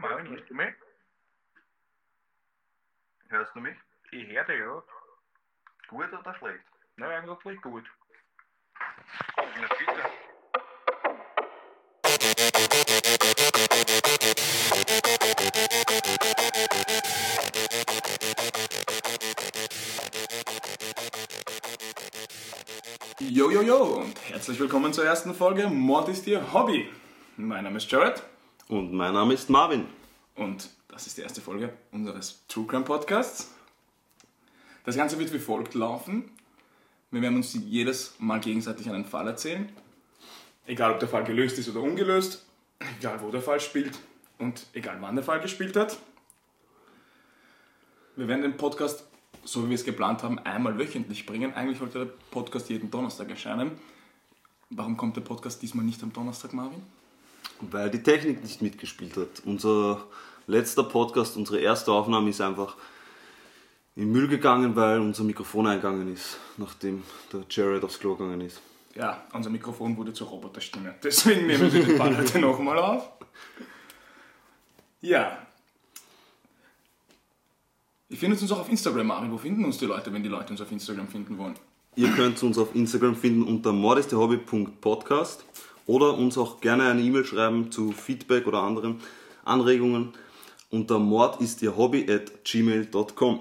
[0.00, 0.74] Marvin, hörst du mich?
[3.28, 3.76] Hörst du mich?
[4.12, 4.82] Ich höre dich, ja.
[5.88, 6.64] Gut oder schlecht?
[6.96, 7.84] Na, eigentlich gut.
[9.36, 10.02] Na bitte.
[23.18, 26.90] Yo, yo, yo und herzlich willkommen zur ersten Folge Mord ist Ihr Hobby.
[27.36, 28.29] Mein Name ist Jared
[28.70, 29.88] Und mein Name ist Marvin.
[30.36, 33.52] und das ist die erste Folge unseres True Crime Podcasts.
[34.84, 36.30] Das Ganze wird wie folgt laufen.
[37.10, 39.72] Wir werden uns jedes Mal gegenseitig einen Fall erzählen.
[40.66, 42.46] Egal, ob der Fall gelöst ist oder ungelöst.
[42.96, 43.98] Egal, wo der Fall spielt.
[44.38, 45.98] Und egal, wann der Fall gespielt hat.
[48.14, 49.04] Wir werden den Podcast,
[49.42, 51.54] so wie wir es geplant haben, einmal wöchentlich bringen.
[51.54, 53.72] Eigentlich sollte der Podcast jeden Donnerstag erscheinen.
[54.68, 56.82] Warum kommt der Podcast diesmal nicht am Donnerstag, Marvin?
[57.60, 59.42] Weil die Technik nicht mitgespielt hat.
[59.44, 60.04] Unser
[60.46, 62.76] letzter Podcast, unsere erste Aufnahme ist einfach
[63.96, 68.60] in Müll gegangen, weil unser Mikrofon eingegangen ist, nachdem der Jared aufs Klo gegangen ist.
[68.94, 70.94] Ja, unser Mikrofon wurde zur Roboterstimme.
[71.02, 73.08] Deswegen nehmen wir den Fall heute nochmal auf.
[75.00, 75.46] Ja.
[78.08, 79.30] Ich finde uns auch auf Instagram, Marvin.
[79.30, 81.54] Wo finden uns die Leute, wenn die Leute uns auf Instagram finden wollen?
[81.96, 85.44] Ihr könnt uns auf Instagram finden unter mordistehobby.podcast
[85.86, 89.00] oder uns auch gerne eine E-Mail schreiben zu Feedback oder anderen
[89.44, 90.12] Anregungen
[90.70, 93.40] unter mordistihobby at gmail.com.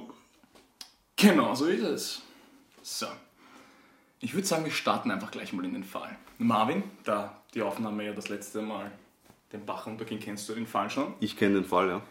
[1.15, 2.21] Genau, so ist es.
[2.81, 3.07] So.
[4.21, 6.17] Ich würde sagen, wir starten einfach gleich mal in den Fall.
[6.37, 8.91] Marvin, da die Aufnahme ja das letzte Mal
[9.51, 11.13] den Bach runterging, kennst du den Fall schon?
[11.19, 12.01] Ich kenne den Fall, ja.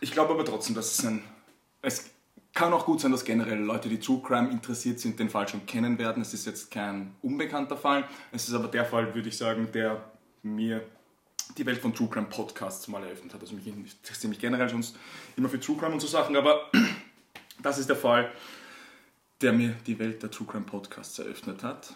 [0.00, 1.22] Ich glaube aber trotzdem, dass es ein.
[1.80, 2.10] Es
[2.54, 5.64] kann auch gut sein, dass generell Leute, die True Crime interessiert sind, den Fall schon
[5.66, 6.22] kennen werden.
[6.22, 8.08] Es ist jetzt kein unbekannter Fall.
[8.30, 10.04] Es ist aber der Fall, würde ich sagen, der
[10.42, 10.84] mir
[11.56, 13.40] die Welt von True Crime Podcasts mal eröffnet hat.
[13.40, 14.84] Also mich mich generell schon
[15.36, 16.70] immer für True Crime und so Sachen, aber
[17.62, 18.30] das ist der Fall,
[19.40, 21.94] der mir die Welt der True Crime Podcasts eröffnet hat.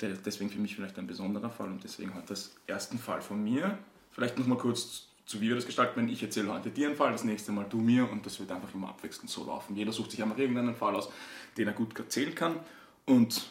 [0.00, 3.42] Der deswegen für mich vielleicht ein besonderer Fall und deswegen hat das ersten Fall von
[3.42, 3.78] mir.
[4.12, 6.08] Vielleicht noch mal kurz zu wie wir das gestalten werden.
[6.08, 8.74] Ich erzähle heute dir einen Fall, das nächste Mal du mir und das wird einfach
[8.74, 9.76] immer abwechselnd so laufen.
[9.76, 11.08] Jeder sucht sich einfach irgendeinen Fall aus,
[11.56, 12.58] den er gut erzählen kann.
[13.06, 13.48] Und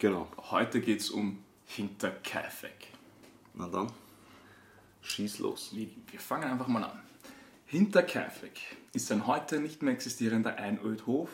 [0.00, 0.26] Genau.
[0.50, 2.88] heute geht es um Hinterkaifeck.
[3.54, 3.92] Na dann,
[5.02, 5.70] schieß los.
[5.72, 7.00] Wir wir fangen einfach mal an.
[7.66, 8.58] Hinterkaifeck
[8.94, 11.30] ist ein heute nicht mehr existierender Einödhof,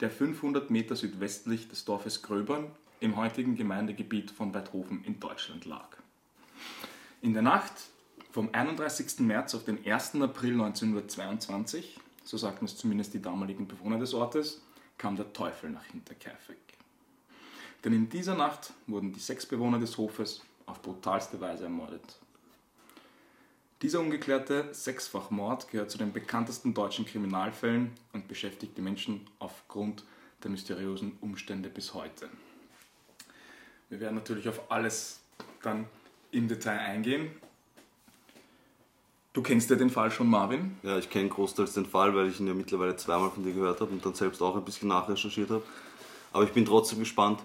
[0.00, 2.70] der 500 Meter südwestlich des Dorfes Gröbern
[3.00, 5.96] im heutigen Gemeindegebiet von Weidhofen in Deutschland lag.
[7.22, 7.72] In der Nacht
[8.32, 9.20] vom 31.
[9.20, 10.16] März auf den 1.
[10.16, 14.62] April 1922, so sagten es zumindest die damaligen Bewohner des Ortes,
[14.98, 16.58] kam der Teufel nach Hinterkaifeck.
[17.84, 22.18] Denn in dieser Nacht wurden die sechs Bewohner des Hofes auf brutalste Weise ermordet.
[23.82, 30.04] Dieser ungeklärte Sechsfachmord gehört zu den bekanntesten deutschen Kriminalfällen und beschäftigt die Menschen aufgrund
[30.42, 32.28] der mysteriösen Umstände bis heute.
[33.88, 35.20] Wir werden natürlich auf alles
[35.62, 35.86] dann
[36.30, 37.30] im Detail eingehen.
[39.32, 40.76] Du kennst ja den Fall schon, Marvin.
[40.82, 43.80] Ja, ich kenne großteils den Fall, weil ich ihn ja mittlerweile zweimal von dir gehört
[43.80, 45.62] habe und dann selbst auch ein bisschen nachrecherchiert habe.
[46.32, 47.40] Aber ich bin trotzdem gespannt,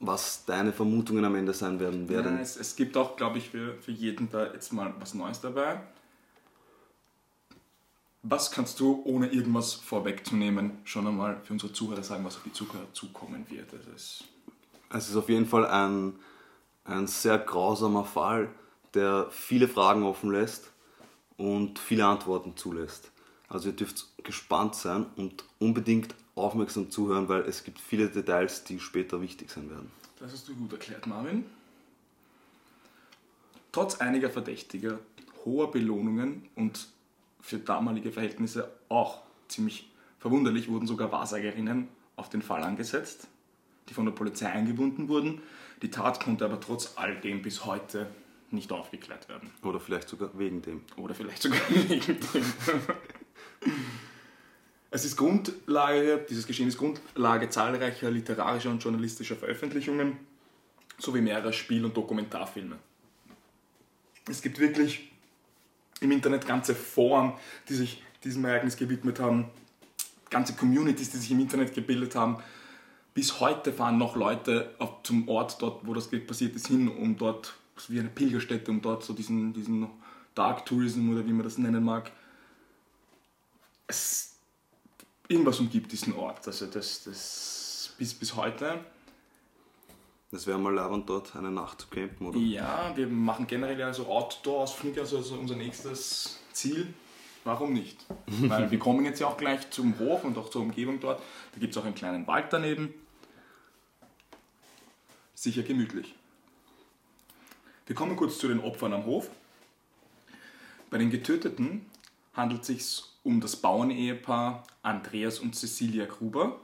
[0.00, 2.08] was deine Vermutungen am Ende sein werden.
[2.08, 5.14] Wer Ja, es, es gibt auch, glaube ich, für, für jeden da jetzt mal was
[5.14, 5.80] Neues dabei.
[8.22, 12.52] Was kannst du, ohne irgendwas vorwegzunehmen, schon einmal für unsere Zuhörer sagen, was auf die
[12.52, 13.72] Zuhörer zukommen wird?
[13.72, 14.24] Also es,
[14.90, 16.14] Es ist auf jeden Fall ein,
[16.84, 18.48] ein sehr grausamer Fall,
[18.96, 20.72] der viele Fragen offen lässt
[21.36, 23.12] und viele Antworten zulässt.
[23.48, 28.80] Also ihr dürft gespannt sein und unbedingt aufmerksam zuhören, weil es gibt viele Details, die
[28.80, 29.90] später wichtig sein werden.
[30.18, 31.46] das hast du gut erklärt, Marvin.
[33.70, 34.98] Trotz einiger Verdächtiger,
[35.44, 36.88] hoher Belohnungen und
[37.40, 43.28] für damalige Verhältnisse auch ziemlich verwunderlich wurden sogar Wahrsagerinnen auf den Fall angesetzt,
[43.88, 45.42] die von der Polizei eingebunden wurden.
[45.82, 48.08] Die Tat konnte aber trotz all dem bis heute
[48.50, 49.50] nicht aufgeklärt werden.
[49.62, 50.82] Oder vielleicht sogar wegen dem.
[50.96, 52.44] Oder vielleicht sogar wegen dem.
[54.90, 60.16] Es ist Grundlage, dieses Geschehen ist Grundlage zahlreicher literarischer und journalistischer Veröffentlichungen
[60.98, 62.78] sowie mehrerer Spiel- und Dokumentarfilme.
[64.28, 65.10] Es gibt wirklich
[66.00, 67.34] im Internet ganze Foren,
[67.68, 69.50] die sich diesem Ereignis gewidmet haben,
[70.30, 72.38] ganze Communities, die sich im Internet gebildet haben.
[73.14, 77.16] Bis heute fahren noch Leute auf, zum Ort dort, wo das passiert ist, hin, um
[77.16, 77.54] dort,
[77.88, 79.88] wie eine Pilgerstätte, um dort so diesen, diesen
[80.34, 82.10] Dark Tourism oder wie man das nennen mag,
[83.86, 84.36] es,
[85.28, 86.46] irgendwas umgibt diesen Ort.
[86.46, 88.84] Also das, das bis, bis heute.
[90.30, 92.38] Das wäre mal leibend dort eine Nacht zu campen, oder?
[92.38, 96.92] Ja, wir machen generell also Outdoor-Ausflüge, also, also unser nächstes Ziel.
[97.44, 98.04] Warum nicht?
[98.26, 101.22] Weil wir kommen jetzt ja auch gleich zum Hof und auch zur Umgebung dort.
[101.52, 102.92] Da gibt es auch einen kleinen Wald daneben.
[105.34, 106.14] Sicher gemütlich.
[107.86, 109.30] Wir kommen kurz zu den Opfern am Hof.
[110.90, 111.86] Bei den Getöteten
[112.34, 116.60] handelt es sich um das Bauernehepaar Andreas und Cecilia Gruber.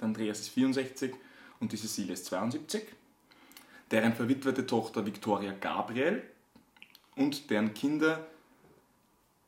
[0.00, 1.14] Der Andreas ist 64
[1.60, 2.82] und die Cecilia ist 72.
[3.92, 6.24] Deren verwitwete Tochter Victoria Gabriel
[7.14, 8.26] und deren Kinder,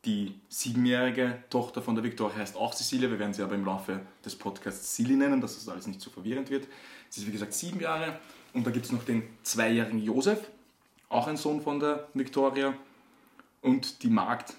[0.05, 4.00] die siebenjährige Tochter von der Victoria heißt auch Cecilia, wir werden sie aber im Laufe
[4.25, 6.69] des Podcasts Silly nennen, dass das alles nicht zu so verwirrend wird.
[7.08, 8.20] Sie ist wie gesagt sieben Jahre
[8.52, 10.49] und da gibt es noch den zweijährigen Josef,
[11.08, 12.75] auch ein Sohn von der Victoria
[13.62, 14.55] und die Magd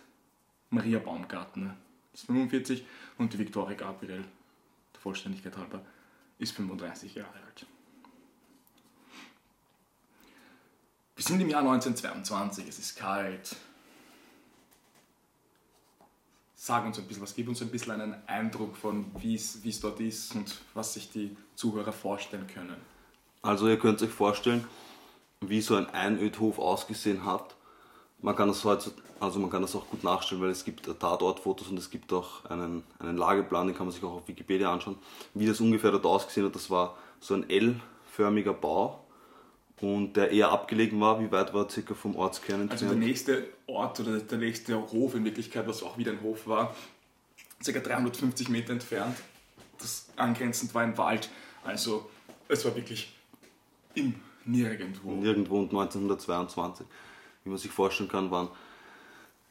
[0.70, 1.76] Maria Baumgartner
[2.14, 2.86] ist 45
[3.18, 4.24] und die Victoria Gabriel,
[4.94, 5.82] der Vollständigkeit halber,
[6.40, 7.66] ist 35 Jahre alt.
[11.16, 13.56] Wir sind im Jahr 1922, es ist kalt.
[16.56, 20.00] Sag uns ein bisschen was, gib uns ein bisschen einen Eindruck von, wie es dort
[20.00, 22.76] ist und was sich die Zuhörer vorstellen können.
[23.42, 24.68] Also ihr könnt euch vorstellen,
[25.42, 27.56] wie so ein Einödhof ausgesehen hat.
[28.22, 31.68] Man kann das heute, also man kann das auch gut nachstellen, weil es gibt Tatortfotos
[31.68, 34.98] und es gibt auch einen, einen Lageplan, den kann man sich auch auf Wikipedia anschauen,
[35.34, 36.56] wie das ungefähr dort ausgesehen hat.
[36.56, 39.00] Das war so ein L-förmiger Bau
[39.82, 41.20] und der eher abgelegen war.
[41.20, 42.82] Wie weit war circa vom Ortskern entfernt?
[42.84, 46.48] Also der nächste Ort oder der nächste Hof in Wirklichkeit, was auch wieder ein Hof
[46.48, 46.76] war,
[47.64, 49.16] circa 350 Meter entfernt.
[49.78, 51.30] Das angrenzend war ein Wald.
[51.64, 52.10] Also
[52.48, 53.14] es war wirklich
[53.94, 54.16] im
[54.48, 55.12] Nirgendwo.
[55.12, 56.88] Nirgendwo und 1922,
[57.44, 58.50] wie man sich vorstellen kann, waren,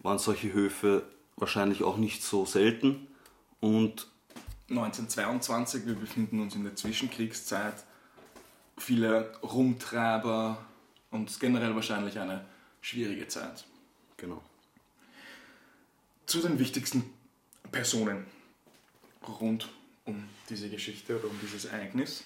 [0.01, 1.05] waren solche Höfe
[1.37, 3.07] wahrscheinlich auch nicht so selten.
[3.61, 4.09] Und
[4.71, 7.85] 1922, wir befinden uns in der Zwischenkriegszeit,
[8.79, 10.59] viele Rumtreiber
[11.11, 12.45] und generell wahrscheinlich eine
[12.81, 13.65] schwierige Zeit.
[14.17, 14.43] Genau.
[16.27, 17.05] Zu den wichtigsten
[17.71, 18.27] Personen
[19.41, 19.69] rund
[20.05, 22.25] um diese Geschichte oder um dieses Ereignis.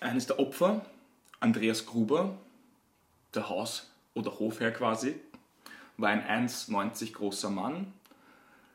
[0.00, 0.84] Eines der Opfer,
[1.40, 2.36] Andreas Gruber,
[3.34, 5.14] der Haus- oder Hofherr quasi,
[5.96, 7.92] war ein 1,90 großer Mann.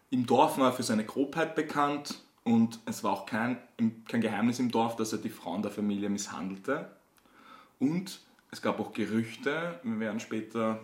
[0.10, 3.58] Im Dorf war er für seine Grobheit bekannt und es war auch kein,
[4.08, 6.90] kein Geheimnis im Dorf, dass er die Frauen der Familie misshandelte.
[7.80, 8.20] Und
[8.50, 10.80] es gab auch Gerüchte, wir werden später,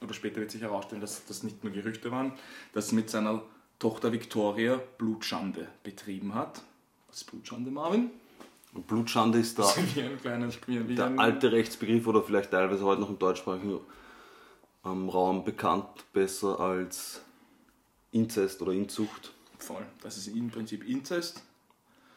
[0.00, 2.32] oder später wird sich herausstellen, dass das nicht nur Gerüchte waren,
[2.72, 3.42] dass er mit seiner
[3.80, 6.62] Tochter Victoria Blutschande betrieben hat.
[7.08, 8.10] Was ist Blutschande, Marvin?
[8.72, 9.64] Blutschande ist da
[9.94, 13.18] wie ein kleines, wie, wie der ein, alte Rechtsbegriff oder vielleicht teilweise heute noch im
[13.18, 13.80] deutschsprachigen
[14.84, 17.22] ähm, Raum bekannt, besser als
[18.12, 19.32] Inzest oder Inzucht.
[19.58, 19.84] Voll.
[20.02, 21.42] Das ist im Prinzip Inzest.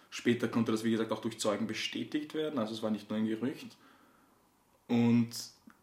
[0.10, 2.58] Später konnte das, wie gesagt, auch durch Zeugen bestätigt werden.
[2.58, 3.76] Also es war nicht nur ein Gerücht.
[4.88, 5.30] Und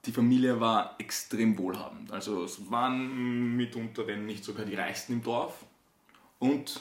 [0.07, 2.11] die Familie war extrem wohlhabend.
[2.13, 5.65] Also es waren mitunter, wenn nicht sogar die Reichsten im Dorf.
[6.39, 6.81] Und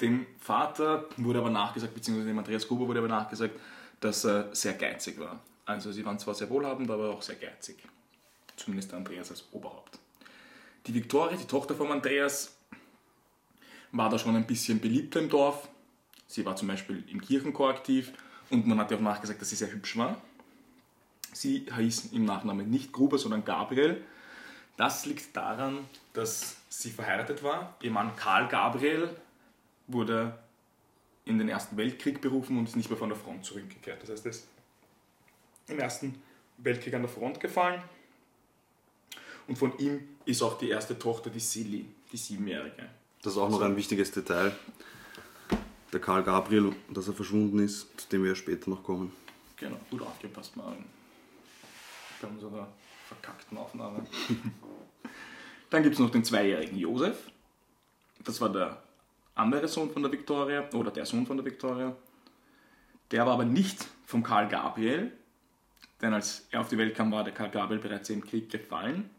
[0.00, 3.58] dem Vater wurde aber nachgesagt, beziehungsweise dem Andreas Gruber wurde aber nachgesagt,
[4.00, 5.40] dass er sehr geizig war.
[5.66, 7.76] Also sie waren zwar sehr wohlhabend, aber auch sehr geizig.
[8.56, 9.98] Zumindest Andreas als Oberhaupt.
[10.86, 12.56] Die Viktoria, die Tochter von Andreas,
[13.92, 15.68] war da schon ein bisschen beliebter im Dorf.
[16.26, 18.12] Sie war zum Beispiel im Kirchenchor aktiv
[18.50, 20.20] und man hat ja auch nachgesagt, dass sie sehr hübsch war.
[21.32, 24.02] Sie hieß im Nachnamen nicht Gruber, sondern Gabriel.
[24.76, 25.78] Das liegt daran,
[26.12, 27.76] dass sie verheiratet war.
[27.82, 29.10] Ihr Mann Karl Gabriel
[29.92, 30.38] wurde
[31.24, 34.02] in den Ersten Weltkrieg berufen und ist nicht mehr von der Front zurückgekehrt.
[34.02, 34.48] Das heißt, er ist
[35.68, 36.22] im Ersten
[36.58, 37.82] Weltkrieg an der Front gefallen.
[39.46, 42.88] Und von ihm ist auch die erste Tochter, die Silly, die Siebenjährige.
[43.22, 44.52] Das ist auch noch ein wichtiges Detail.
[45.92, 49.12] Der Karl Gabriel, dass er verschwunden ist, zu dem wir später noch kommen.
[49.56, 50.84] Genau, gut aufgepasst, Marvin.
[52.22, 52.68] Bei unserer
[53.08, 54.06] verkackten Aufnahme.
[55.70, 57.30] Dann gibt es noch den zweijährigen Josef.
[58.24, 58.82] Das war der
[59.40, 61.96] andere Sohn von der Viktoria, oder der Sohn von der Viktoria.
[63.10, 65.12] Der war aber nicht vom Karl Gabriel,
[66.00, 69.10] denn als er auf die Welt kam, war der Karl Gabriel bereits im Krieg gefallen.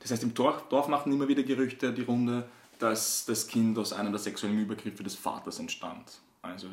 [0.00, 3.92] Das heißt, im Dorf, Dorf machten immer wieder Gerüchte die Runde, dass das Kind aus
[3.92, 6.20] einem der sexuellen Übergriffe des Vaters entstand.
[6.42, 6.68] Also,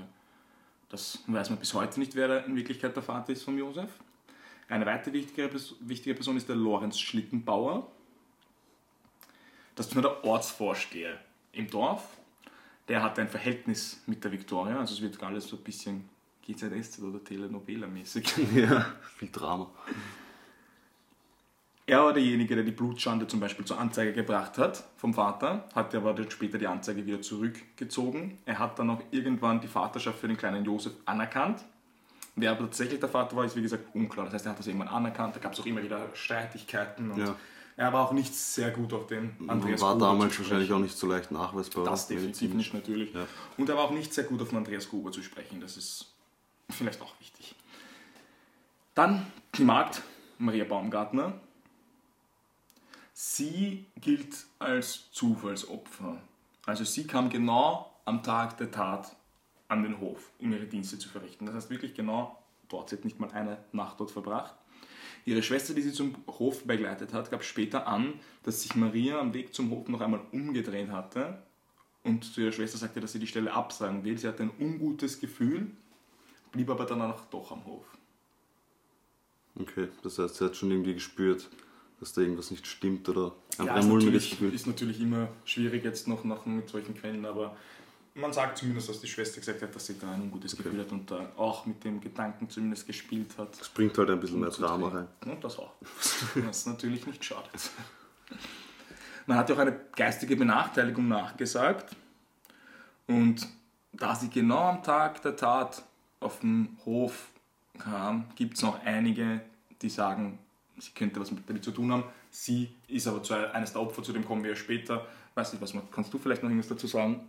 [0.90, 3.90] das weiß man bis heute nicht, wer in Wirklichkeit der Vater ist von Josef.
[4.68, 7.90] Eine weitere wichtige, wichtige Person ist der Lorenz Schlittenbauer.
[9.76, 11.20] Das ist nur der Ortsvorsteher
[11.52, 12.04] im Dorf
[12.88, 16.10] der hat ein Verhältnis mit der Victoria, also es wird alles so ein bisschen
[16.46, 18.34] GZSZ oder Telenovela-mäßig.
[18.56, 18.86] Ja,
[19.18, 19.70] viel Drama.
[21.86, 25.94] Er war derjenige, der die Blutschande zum Beispiel zur Anzeige gebracht hat vom Vater, hat
[25.96, 28.38] aber dann später die Anzeige wieder zurückgezogen.
[28.46, 31.66] Er hat dann auch irgendwann die Vaterschaft für den kleinen Josef anerkannt.
[32.36, 34.26] Wer aber tatsächlich der Vater war, ist wie gesagt unklar.
[34.26, 37.20] Das heißt, er hat das irgendwann anerkannt, da gab es auch immer wieder Streitigkeiten und
[37.20, 37.36] Ja.
[37.76, 40.98] Er war auch nicht sehr gut auf den Andreas war Gruber damals wahrscheinlich auch nicht
[40.98, 41.86] so leicht nachweisbar.
[41.86, 43.14] Das definitiv nicht, natürlich.
[43.14, 43.26] Ja.
[43.58, 45.60] Und er war auch nicht sehr gut auf den Andreas Gruber zu sprechen.
[45.60, 46.14] Das ist
[46.70, 47.56] vielleicht auch wichtig.
[48.94, 49.26] Dann
[49.56, 50.04] die Magd,
[50.38, 51.34] Maria Baumgartner.
[53.14, 56.18] Sie gilt als Zufallsopfer.
[56.66, 59.16] Also sie kam genau am Tag der Tat
[59.68, 61.46] an den Hof, um ihre Dienste zu verrichten.
[61.46, 62.38] Das heißt wirklich genau
[62.70, 62.90] dort.
[62.90, 64.54] Sie hat nicht mal eine Nacht dort verbracht.
[65.26, 68.14] Ihre Schwester, die sie zum Hof begleitet hat, gab später an,
[68.44, 71.42] dass sich Maria am Weg zum Hof noch einmal umgedreht hatte
[72.04, 74.18] und zu ihrer Schwester sagte, dass sie die Stelle absagen will.
[74.18, 75.68] Sie hatte ein ungutes Gefühl,
[76.52, 77.86] blieb aber danach doch am Hof.
[79.60, 81.50] Okay, das heißt, sie hat schon irgendwie gespürt,
[82.00, 86.08] dass da irgendwas nicht stimmt oder Ja, ein ist natürlich, ist natürlich immer schwierig jetzt
[86.08, 87.56] noch nach mit solchen Quellen, aber
[88.16, 90.92] man sagt zumindest, dass die Schwester gesagt hat, dass sie da ein ungutes Gefühl hat
[90.92, 93.60] und da auch mit dem Gedanken zumindest gespielt hat.
[93.60, 94.50] Es bringt halt ein bisschen mehr.
[94.50, 95.08] Drama rein.
[95.26, 95.74] Und das auch.
[96.36, 97.72] Was natürlich nicht schadet.
[99.26, 101.96] Man hat ja auch eine geistige Benachteiligung nachgesagt.
[103.08, 103.48] Und
[103.94, 105.84] da sie genau am Tag der Tat
[106.20, 107.30] auf den Hof
[107.80, 109.42] kam, gibt es noch einige,
[109.82, 110.40] die sagen,
[110.78, 112.04] sie könnte was mit damit zu tun haben.
[112.30, 115.06] Sie ist aber zu eines der Opfer, zu dem kommen wir ja später.
[115.36, 117.28] Weiß nicht, was man, kannst du vielleicht noch irgendwas dazu sagen?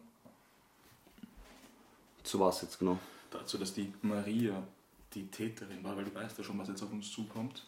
[2.25, 2.99] Zu was jetzt genau?
[3.31, 4.67] Dazu, dass die Maria
[5.15, 7.65] die Täterin war, weil du weißt ja schon, was jetzt auf uns zukommt.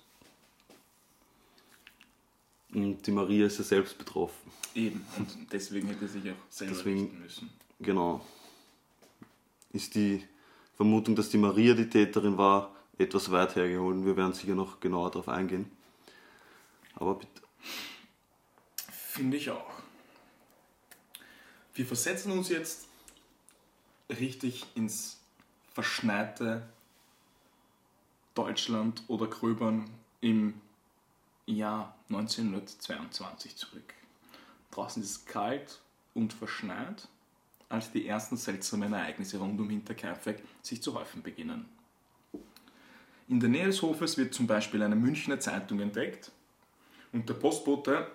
[2.74, 4.50] Und die Maria ist ja selbst betroffen.
[4.74, 7.50] Eben, und deswegen hätte sie sich auch selber Deswegen- müssen.
[7.78, 8.24] Genau.
[9.72, 10.26] Ist die
[10.74, 14.04] Vermutung, dass die Maria die Täterin war, etwas weit hergeholt.
[14.04, 15.70] Wir werden sicher noch genauer darauf eingehen.
[16.94, 17.42] Aber bitte.
[18.90, 19.70] Finde ich auch.
[21.74, 22.85] Wir versetzen uns jetzt
[24.08, 25.20] richtig ins
[25.72, 26.62] verschneite
[28.34, 29.88] Deutschland oder Gröbern
[30.20, 30.60] im
[31.46, 33.94] Jahr 1922 zurück.
[34.70, 35.80] Draußen ist es kalt
[36.14, 37.08] und verschneit,
[37.68, 41.66] als die ersten seltsamen Ereignisse rund um Hinterkaifeck sich zu häufen beginnen.
[43.28, 46.30] In der Nähe des Hofes wird zum Beispiel eine Münchner Zeitung entdeckt
[47.12, 48.06] und der Postbote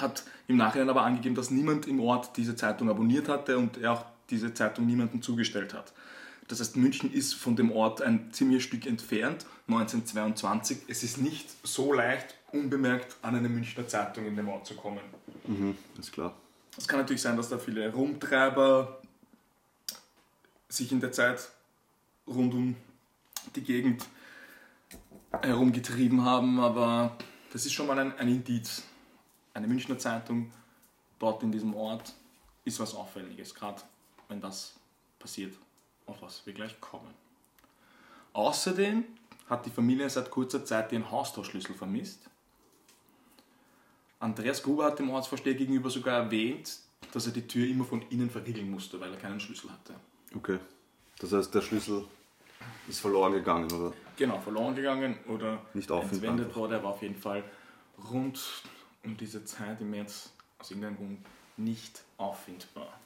[0.00, 3.92] hat im Nachhinein aber angegeben, dass niemand im Ort diese Zeitung abonniert hatte und er
[3.92, 5.92] auch diese Zeitung niemandem zugestellt hat.
[6.48, 10.78] Das heißt, München ist von dem Ort ein ziemliches Stück entfernt, 1922.
[10.88, 15.00] Es ist nicht so leicht, unbemerkt an eine Münchner Zeitung in dem Ort zu kommen.
[15.46, 16.34] Mhm, ist klar.
[16.76, 19.00] Es kann natürlich sein, dass da viele Rumtreiber
[20.68, 21.50] sich in der Zeit
[22.26, 22.76] rund um
[23.54, 24.06] die Gegend
[25.42, 27.16] herumgetrieben haben, aber
[27.52, 28.82] das ist schon mal ein, ein Indiz.
[29.54, 30.50] Eine Münchner Zeitung
[31.18, 32.14] dort in diesem Ort
[32.64, 33.82] ist was Auffälliges, gerade
[34.32, 34.74] wenn das
[35.18, 35.54] passiert,
[36.06, 37.14] auf was wir gleich kommen.
[38.32, 39.04] Außerdem
[39.48, 42.20] hat die Familie seit kurzer Zeit ihren Haustauschschlüssel vermisst.
[44.18, 46.78] Andreas Gruber hat dem Ortsvorsteher gegenüber sogar erwähnt,
[47.12, 49.94] dass er die Tür immer von innen verriegeln musste, weil er keinen Schlüssel hatte.
[50.34, 50.58] Okay.
[51.18, 52.06] Das heißt, der Schlüssel
[52.88, 53.92] ist verloren gegangen, oder?
[54.16, 56.76] Genau, verloren gegangen oder Nicht auffindbar entwendet wurde.
[56.76, 57.44] Er war auf jeden Fall
[58.10, 58.40] rund
[59.04, 61.18] um diese Zeit im März aus irgendeinem Grund
[61.58, 63.01] nicht auffindbar.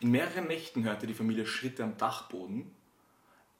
[0.00, 2.74] In mehreren Nächten hörte die Familie Schritte am Dachboden.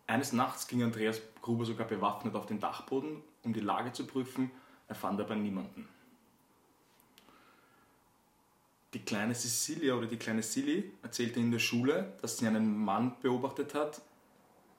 [0.07, 4.51] Eines Nachts ging Andreas Gruber sogar bewaffnet auf den Dachboden, um die Lage zu prüfen.
[4.89, 5.87] Er fand aber niemanden.
[8.95, 13.15] Die kleine Cecilia oder die kleine Silly erzählte in der Schule, dass sie einen Mann
[13.21, 14.01] beobachtet hat,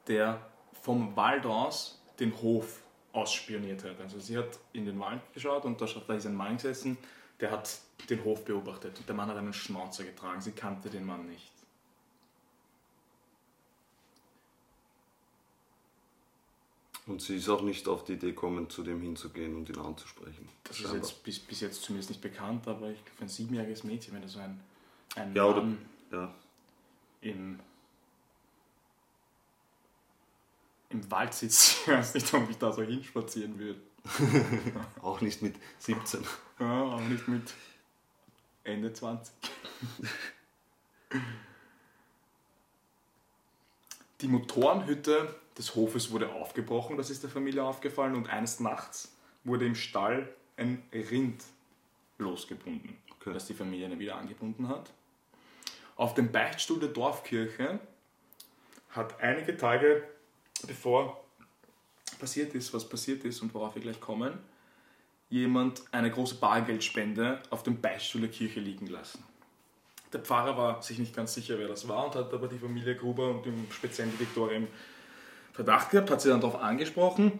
[0.08, 0.41] der
[0.82, 2.82] vom Wald aus den Hof
[3.13, 4.01] ausspioniert hat.
[4.01, 6.98] Also sie hat in den Wald geschaut und da, da ist ein Mann gesessen,
[7.39, 10.41] der hat den Hof beobachtet und der Mann hat einen Schnauzer getragen.
[10.41, 11.50] Sie kannte den Mann nicht.
[17.12, 20.48] Und sie ist auch nicht auf die Idee gekommen, zu dem hinzugehen und ihn anzusprechen.
[20.63, 21.01] Das ist Scheinbar.
[21.01, 24.27] jetzt bis, bis jetzt zumindest nicht bekannt, aber ich für ein siebenjähriges Mädchen, wenn da
[24.30, 24.60] so ein,
[25.15, 25.62] ein Ja, oder.
[25.62, 25.77] Mann
[26.12, 26.34] Ja.
[27.22, 27.60] im,
[30.89, 33.80] im Wald sitzt, ich weiß nicht, ob ich da so hinspazieren würde.
[35.01, 36.24] Auch nicht mit 17.
[36.60, 37.53] Ja, auch nicht mit
[38.63, 39.32] Ende 20.
[44.22, 49.65] Die Motorenhütte des Hofes wurde aufgebrochen, das ist der Familie aufgefallen, und eines Nachts wurde
[49.65, 51.43] im Stall ein Rind
[52.17, 53.34] losgebunden, Okay.
[53.34, 54.91] das die Familie dann wieder angebunden hat.
[55.96, 57.79] Auf dem Beichtstuhl der Dorfkirche
[58.89, 60.03] hat einige Tage
[60.67, 61.24] bevor
[62.20, 64.38] passiert ist, was passiert ist und worauf wir gleich kommen,
[65.29, 69.24] jemand eine große Bargeldspende auf dem Beichtstuhl der Kirche liegen lassen.
[70.13, 72.96] Der Pfarrer war sich nicht ganz sicher, wer das war und hat aber die Familie
[72.96, 74.67] Gruber und im speziellen die Viktoria im
[75.53, 77.39] Verdacht gehabt, hat sie dann darauf angesprochen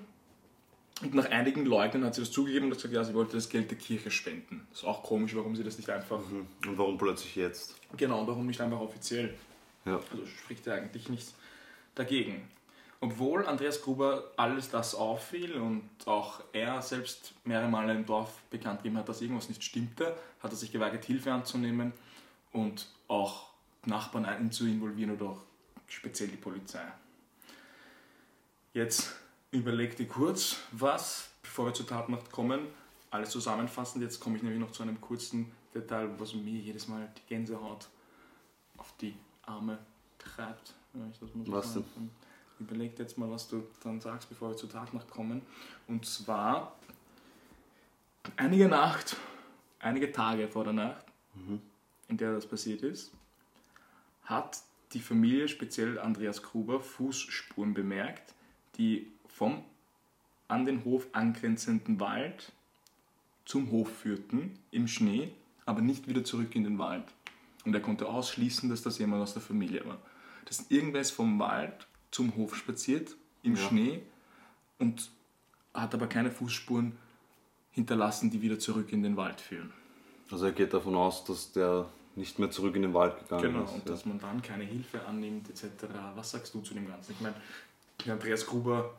[1.01, 3.50] und nach einigen Leugnen hat sie das zugegeben und hat gesagt, ja, sie wollte das
[3.50, 4.68] Geld der Kirche spenden.
[4.70, 6.20] Das ist auch komisch, warum sie das nicht einfach.
[6.20, 7.75] Und warum plötzlich jetzt?
[7.98, 9.34] Genau, warum nicht einfach offiziell?
[9.86, 9.96] Ja.
[10.12, 11.34] Also spricht ja eigentlich nichts
[11.96, 12.48] dagegen.
[13.03, 18.84] Obwohl Andreas Gruber alles das auffiel und auch er selbst mehrere Male im Dorf bekannt
[18.84, 21.94] gegeben hat, dass irgendwas nicht stimmte, hat er sich geweigert, Hilfe anzunehmen
[22.53, 23.48] und auch
[23.86, 25.39] Nachbarn ein- zu involvieren oder auch
[25.88, 26.84] speziell die Polizei.
[28.74, 29.13] Jetzt
[29.51, 32.68] überlegte kurz, was, bevor wir zur Tatnacht kommen,
[33.10, 34.01] alles zusammenfassend.
[34.01, 37.90] Jetzt komme ich nämlich noch zu einem kurzen Detail, was mir jedes Mal die Gänsehaut
[38.78, 39.78] auf die Arme
[40.18, 40.74] treibt.
[40.94, 42.12] Was kann.
[42.60, 45.42] Überleg dir jetzt mal, was du dann sagst, bevor wir zur Tatnacht kommen.
[45.88, 46.78] Und zwar
[48.38, 49.18] einige Nacht,
[49.80, 51.06] einige Tage vor der Nacht,
[52.08, 53.12] in der das passiert ist,
[54.24, 54.62] hat
[54.94, 58.34] die Familie, speziell Andreas Gruber, Fußspuren bemerkt,
[58.82, 59.64] die vom
[60.48, 62.52] an den Hof angrenzenden Wald
[63.46, 65.32] zum Hof führten, im Schnee,
[65.66, 67.04] aber nicht wieder zurück in den Wald.
[67.64, 69.98] Und er konnte ausschließen, dass das jemand aus der Familie war.
[70.46, 73.62] Dass irgendwer ist vom Wald zum Hof spaziert, im Ja.
[73.68, 74.02] Schnee,
[74.80, 75.10] und
[75.74, 76.98] hat aber keine Fußspuren
[77.72, 79.72] hinterlassen, die wieder zurück in den Wald führen.
[80.32, 83.64] Also er geht davon aus, dass der nicht mehr zurück in den Wald gegangen Genau,
[83.64, 83.72] ist.
[83.72, 83.92] und ja.
[83.92, 85.66] dass man dann keine Hilfe annimmt, etc.
[86.16, 87.14] Was sagst du zu dem Ganzen?
[87.14, 87.36] Ich meine,
[88.10, 88.93] Andreas Gruber,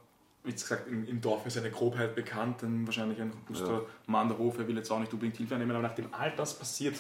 [0.44, 4.38] wie gesagt, im, im Dorf ist eine Grobheit bekannt, dann wahrscheinlich ein robuster Mann der
[4.38, 6.96] Hof, er will jetzt auch nicht unbedingt Hilfe annehmen, aber nachdem all das passiert,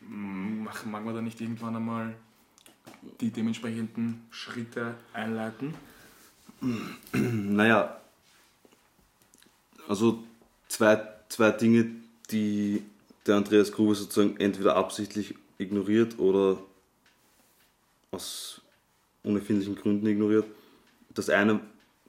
[0.00, 2.14] mm, mag, mag man da nicht irgendwann einmal
[3.20, 5.74] die dementsprechenden Schritte einleiten?
[7.12, 8.00] Naja,
[9.86, 10.24] also
[10.68, 11.86] zwei, zwei Dinge,
[12.30, 12.82] die
[13.26, 16.58] der Andreas Gruber sozusagen entweder absichtlich ignoriert oder
[18.10, 18.60] aus
[19.22, 20.46] unerfindlichen Gründen ignoriert.
[21.14, 21.60] Das eine,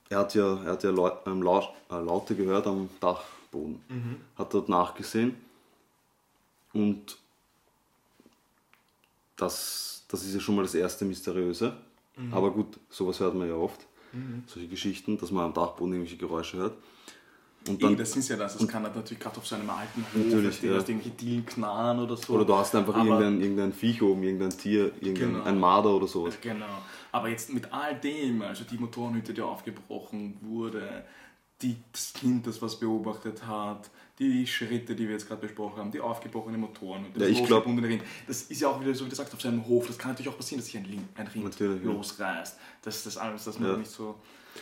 [0.10, 3.80] er hat ja, er hat ja Lau- ähm, Lau- äh, Laute gehört am Dachboden,
[4.38, 5.36] hat dort nachgesehen.
[6.74, 7.18] Und
[9.36, 11.75] das, das ist ja schon mal das erste Mysteriöse.
[12.32, 13.82] Aber gut, sowas hört man ja oft,
[14.48, 16.74] solche Geschichten, dass man am Dachboden irgendwelche Geräusche hört.
[17.68, 20.24] Und dann, das ist ja das, das kann natürlich gerade auf so einem alten Hof,
[20.25, 20.74] Natürlich, ja.
[20.75, 22.34] dass irgendwelche Dielen knarren oder so.
[22.34, 25.44] oder du hast einfach Aber- irgendein, irgendein Viech oben, irgendein Tier, irgendein Genau.
[25.46, 26.36] ein Marder oder sowas.
[26.42, 26.66] Genau.
[27.12, 31.06] Aber jetzt mit all dem, also die Motorenhütte, die aufgebrochen wurde,
[31.62, 35.92] die, das Kind, das was beobachtet hat, die Schritte, die wir jetzt gerade besprochen haben,
[35.92, 38.04] die aufgebrochene Motorenhütte, Ja, das ich glaub- Rind.
[38.28, 39.88] Das ist ja auch wieder so, wie du sagst, auf seinem Hof.
[39.88, 41.92] Das kann natürlich auch passieren, dass sich ein, Lin- ein Rind Natürlich, ja.
[41.92, 42.58] losreißt.
[42.84, 43.78] Das ist das alles, dass man Ja.
[43.78, 44.16] nicht so.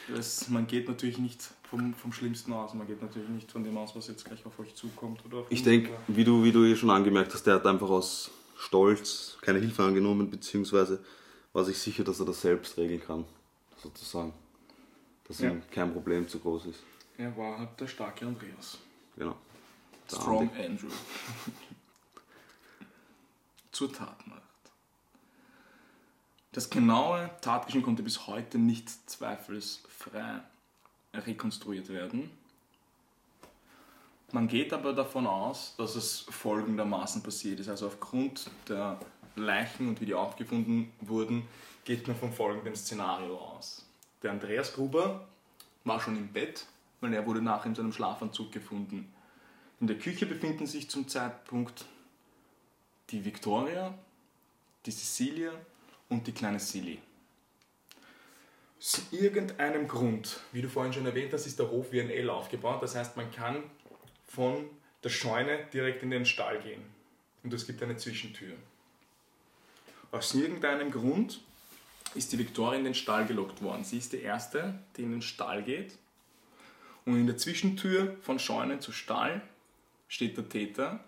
[0.08, 3.78] Das, man geht natürlich nicht vom, vom Schlimmsten aus, man geht natürlich nicht von dem
[3.78, 5.24] aus, was jetzt gleich auf euch zukommt.
[5.26, 8.32] Oder Ich denke, wie du, wie du eh schon angemerkt hast, der hat einfach aus
[8.58, 11.04] Stolz keine Hilfe angenommen, beziehungsweise
[11.54, 13.26] war sich sicher, dass er das selbst regeln kann,
[13.82, 14.34] sozusagen.
[15.28, 15.52] Dass Ja.
[15.52, 16.84] ihm kein Problem zu groß ist.
[17.18, 18.80] Er war halt der starke Andreas.
[19.16, 19.36] Genau.
[20.12, 20.66] Der Strong Andi.
[20.66, 20.88] Andrew.
[23.72, 24.43] Zur Tatnacht.
[26.54, 30.42] Das genaue Tatgeschehen konnte bis heute nicht zweifelsfrei
[31.12, 32.30] rekonstruiert werden.
[34.32, 37.70] Man geht aber davon aus, dass es folgendermaßen passiert ist.
[37.70, 39.00] Also aufgrund der
[39.36, 41.48] Leichen und wie die aufgefunden wurden,
[41.86, 43.88] geht man von folgendem Szenario aus.
[44.22, 45.28] Der Andreas Gruber
[45.86, 46.68] war schon im Bett,
[47.02, 49.12] weil er wurde nachher in seinem Schlafanzug gefunden.
[49.80, 51.86] In der Küche befinden sich zum Zeitpunkt
[53.10, 53.96] die Victoria,
[54.86, 55.52] die Cecilia
[56.14, 57.00] und die kleine Silly.
[58.80, 62.30] Aus irgendeinem Grund, wie du vorhin schon erwähnt hast, ist der Hof wie ein L
[62.30, 62.82] aufgebaut.
[62.84, 63.64] Das heißt, man kann
[64.28, 64.70] von
[65.04, 66.82] der Scheune direkt in den Stall gehen.
[67.44, 68.54] Und es gibt eine Zwischentür.
[70.12, 71.42] Aus irgendeinem Grund
[72.14, 73.84] ist die Victoria in den Stall gelockt worden.
[73.84, 75.98] Sie ist die Erste, die in den Stall geht.
[77.06, 79.42] Und in der Zwischentür von Scheune zu Stall
[80.08, 81.04] steht der Täter,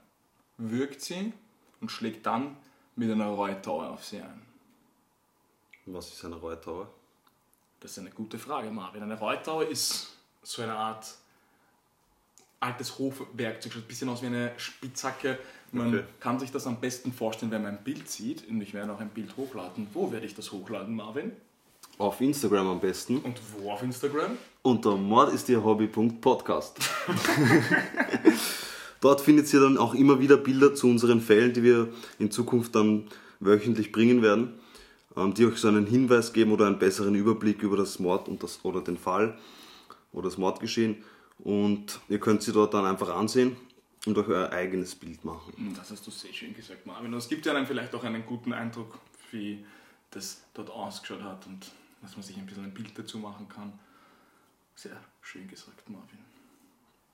[0.57, 1.33] würgt sie
[1.79, 2.57] und schlägt dann
[2.95, 4.54] mit einer Reutaue auf sie ein.
[5.85, 6.89] Was ist eine Reutauer?
[7.79, 9.03] Das ist eine gute Frage, Marvin.
[9.03, 11.05] Eine Reutaue ist so eine Art
[12.59, 15.37] altes Hofwerkzeug, schaut ein bisschen aus wie eine Spitzhacke.
[15.71, 16.03] Man Okay.
[16.19, 18.47] kann sich das am besten vorstellen, wenn man ein Bild sieht.
[18.49, 19.87] Und ich werde auch ein Bild hochladen.
[19.93, 21.33] Wo werde ich das hochladen, Marvin?
[21.97, 23.19] Auf Instagram am besten.
[23.19, 24.37] Und wo auf Instagram?
[24.63, 26.79] Unter Mord ist ihr Hobby.podcast.
[29.01, 32.73] Dort findet ihr dann auch immer wieder Bilder zu unseren Fällen, die wir in Zukunft
[32.75, 33.07] dann
[33.39, 34.59] wöchentlich bringen werden,
[35.15, 38.63] die euch so einen Hinweis geben oder einen besseren Überblick über das Mord und das,
[38.63, 39.37] oder den Fall
[40.11, 41.03] oder das Mordgeschehen.
[41.39, 43.55] Und ihr könnt sie dort dann einfach ansehen
[44.05, 45.53] und euch euer eigenes Bild machen.
[45.55, 47.13] Hm, Das hast du sehr schön gesagt, Marvin.
[47.13, 48.99] Und es gibt ja dann vielleicht auch einen guten Eindruck,
[49.31, 49.65] wie
[50.11, 51.45] das dort ausgeschaut hat.
[51.47, 53.73] Und dass man sich ein bisschen ein Bild dazu machen kann.
[54.75, 56.19] Sehr schön gesagt, Marvin.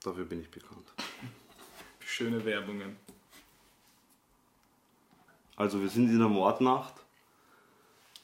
[0.04, 0.92] Dafür bin ich bekannt.
[2.00, 2.98] Schöne Werbungen.
[5.56, 7.01] Also wir sind in der Mordnacht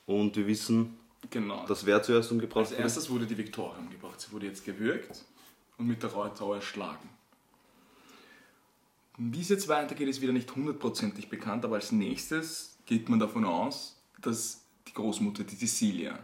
[0.07, 0.97] und wir wissen,
[1.29, 1.65] Genau.
[1.67, 4.19] dass wer zuerst umgebracht Als erstes wurde die Viktoria umgebracht.
[4.19, 5.23] Sie wurde jetzt gewürgt
[5.77, 7.09] und mit der Reutau erschlagen.
[9.17, 13.45] Wie es jetzt weitergeht, ist wieder nicht hundertprozentig bekannt, aber als nächstes geht man davon
[13.45, 16.19] aus, dass die Großmutter, die Cecilia,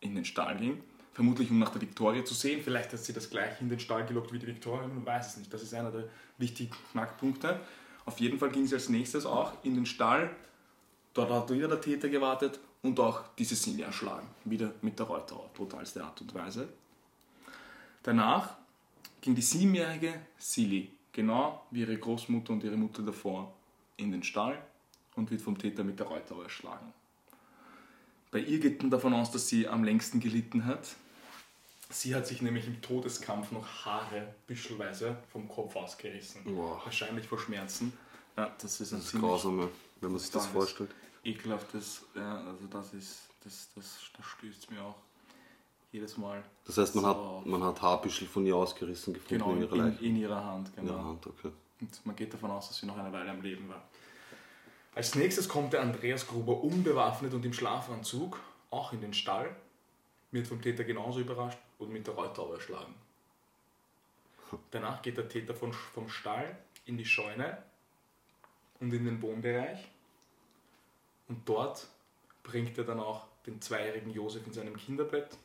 [0.00, 0.82] in den Stall ging.
[1.14, 2.60] Vermutlich um nach der Viktoria zu sehen.
[2.62, 5.36] Vielleicht hat sie das gleiche in den Stall gelockt wie die Viktoria, man weiß es
[5.38, 5.54] nicht.
[5.54, 7.58] Das ist einer der wichtigen Knackpunkte.
[8.04, 10.34] Auf jeden Fall ging sie als nächstes auch in den Stall.
[11.14, 14.26] Dort hat wieder der Täter gewartet und auch die Cecilia erschlagen.
[14.44, 16.68] Wieder mit der Reutauer, brutalste Art und Weise.
[18.02, 18.56] Danach
[19.20, 23.52] ging die siebenjährige Silly, genau wie ihre Großmutter und ihre Mutter davor,
[23.96, 24.58] in den Stall
[25.16, 26.92] und wird vom Täter mit der Reutauer erschlagen.
[28.30, 30.96] Bei ihr geht man davon aus, dass sie am längsten gelitten hat.
[31.88, 36.42] Sie hat sich nämlich im Todeskampf noch Haare büschelweise vom Kopf ausgerissen.
[36.44, 36.80] Boah.
[36.84, 37.92] Wahrscheinlich vor Schmerzen.
[38.36, 39.68] Ja, das ist ein Das ist grausam,
[40.00, 40.90] wenn man sich das vorstellt.
[41.26, 44.96] Ekelhaftes, ja, also das ist, das, das, das stößt mir auch
[45.92, 46.42] jedes Mal.
[46.64, 47.44] Das heißt, man so hat, auf.
[47.44, 50.04] man hat Haarbüschel von ihr ausgerissen gefunden genau in in, ihrer Leiche.
[50.04, 50.94] in ihrer Hand, In genau.
[50.94, 51.50] der Hand, okay.
[51.80, 53.82] Und man geht davon aus, dass sie noch eine Weile am Leben war.
[54.94, 59.54] Als nächstes kommt der Andreas Gruber unbewaffnet und im Schlafanzug, auch in den Stall,
[60.30, 62.94] wird vom Täter genauso überrascht und mit der Reutau erschlagen.
[64.70, 67.62] Danach geht der Täter von, vom Stall in die Scheune
[68.80, 69.86] und in den Wohnbereich
[71.28, 71.86] und dort
[72.42, 75.36] bringt er dann auch den zweijährigen Josef in seinem Kinderbett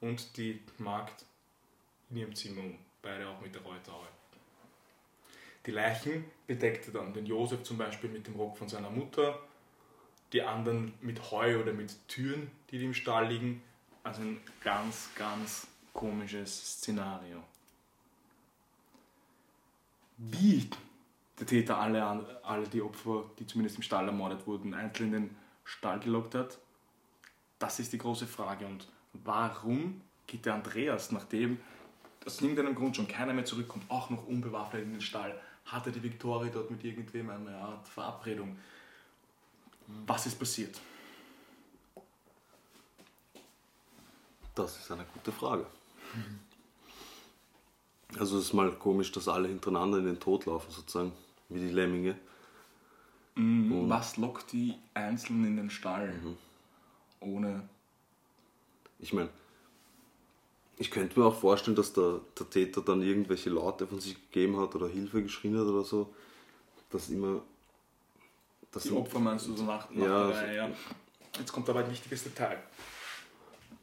[0.00, 1.24] und die Magd
[2.10, 4.02] in ihrem Zimmer um, beide auch mit der Reutau.
[5.66, 9.40] Die Leichen bedeckte dann den Josef zum Beispiel mit dem Rock von seiner Mutter,
[10.32, 13.62] die anderen mit Heu oder mit Türen, die im Stall liegen.
[14.02, 17.42] Also ein ganz, ganz komisches Szenario.
[20.18, 20.68] Wie
[21.38, 25.36] der Täter alle, alle die Opfer, die zumindest im Stall ermordet wurden, einzeln in den
[25.64, 26.58] Stall gelockt hat,
[27.58, 28.66] das ist die große Frage.
[28.66, 31.58] Und warum geht der Andreas, nachdem
[32.24, 36.02] aus irgendeinem Grund schon keiner mehr zurückkommt, auch noch unbewaffnet in den Stall, hatte die
[36.02, 38.58] Viktoria dort mit irgendwem eine Art Verabredung?
[40.06, 40.80] Was ist passiert?
[44.54, 45.66] Das ist eine gute Frage.
[48.18, 51.12] Also es ist mal komisch, dass alle hintereinander in den Tod laufen, sozusagen,
[51.54, 52.16] wie die Lemminge.
[53.36, 56.12] Was lockt die Einzelnen in den Stall?
[57.20, 57.68] Ohne.
[58.98, 59.28] Ich meine,
[60.76, 64.58] ich könnte mir auch vorstellen, dass der, der Täter dann irgendwelche Laute von sich gegeben
[64.58, 66.12] hat oder Hilfe geschrien hat oder so.
[66.90, 67.42] Dass immer.
[68.70, 70.70] Dass Die Opfer meinst du so nach, nach Ja, der Reihe, ja.
[71.38, 72.58] Jetzt kommt aber ein wichtiges Detail.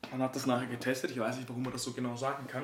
[0.09, 2.63] Man hat das nachher getestet, ich weiß nicht, warum man das so genau sagen kann.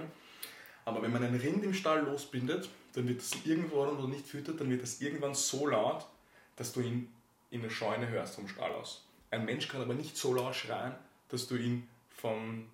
[0.85, 4.59] Aber wenn man einen Rind im Stall losbindet, dann wird das irgendwann oder nicht füttert,
[4.59, 6.07] dann wird das irgendwann so laut,
[6.55, 7.13] dass du ihn
[7.51, 9.05] in der Scheune hörst vom Stall aus.
[9.29, 10.95] Ein Mensch kann aber nicht so laut schreien,
[11.29, 12.67] dass du ihn vom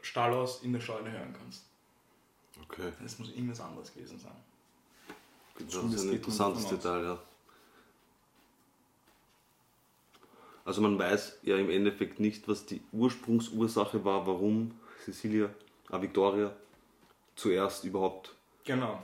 [0.00, 1.64] Stall aus in der Scheune hören kannst.
[2.62, 4.36] Okay, Das muss irgendwas anderes gewesen sein.
[5.58, 6.68] das ist ein interessantes.
[6.68, 7.18] Detail, ja.
[10.64, 15.50] Also man weiß ja im Endeffekt nicht, was die Ursprungsursache war, warum Cecilia,
[15.90, 16.54] äh, Victoria
[17.34, 18.36] zuerst überhaupt.
[18.64, 19.02] Genau.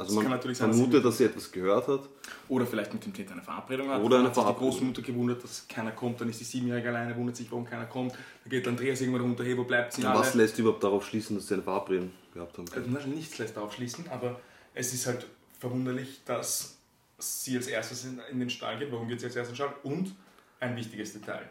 [0.00, 2.08] Also Es man kann natürlich sein, dass sie vermutet, dass sie etwas gehört hat.
[2.48, 4.02] Oder vielleicht mit dem Täter eine Verabredung hat.
[4.02, 4.70] Oder eine hat sich die Verabredung.
[4.70, 6.20] Großmutter gewundert, dass keiner kommt.
[6.22, 8.12] Dann ist die Siebenjährige alleine, wundert sich, warum keiner kommt.
[8.12, 10.02] Dann geht Andreas irgendwann runter, hey, wo bleibt sie?
[10.02, 12.66] Was lässt überhaupt darauf schließen, dass sie eine Verabredung gehabt haben?
[12.96, 14.40] also nichts lässt darauf schließen, aber
[14.72, 15.26] es ist halt
[15.58, 16.78] verwunderlich, dass
[17.18, 18.90] sie als erstes in, in den Stall geht.
[18.90, 19.82] Warum geht sie als erstes in den Stall?
[19.82, 20.14] Und
[20.60, 21.46] ein wichtiges Detail.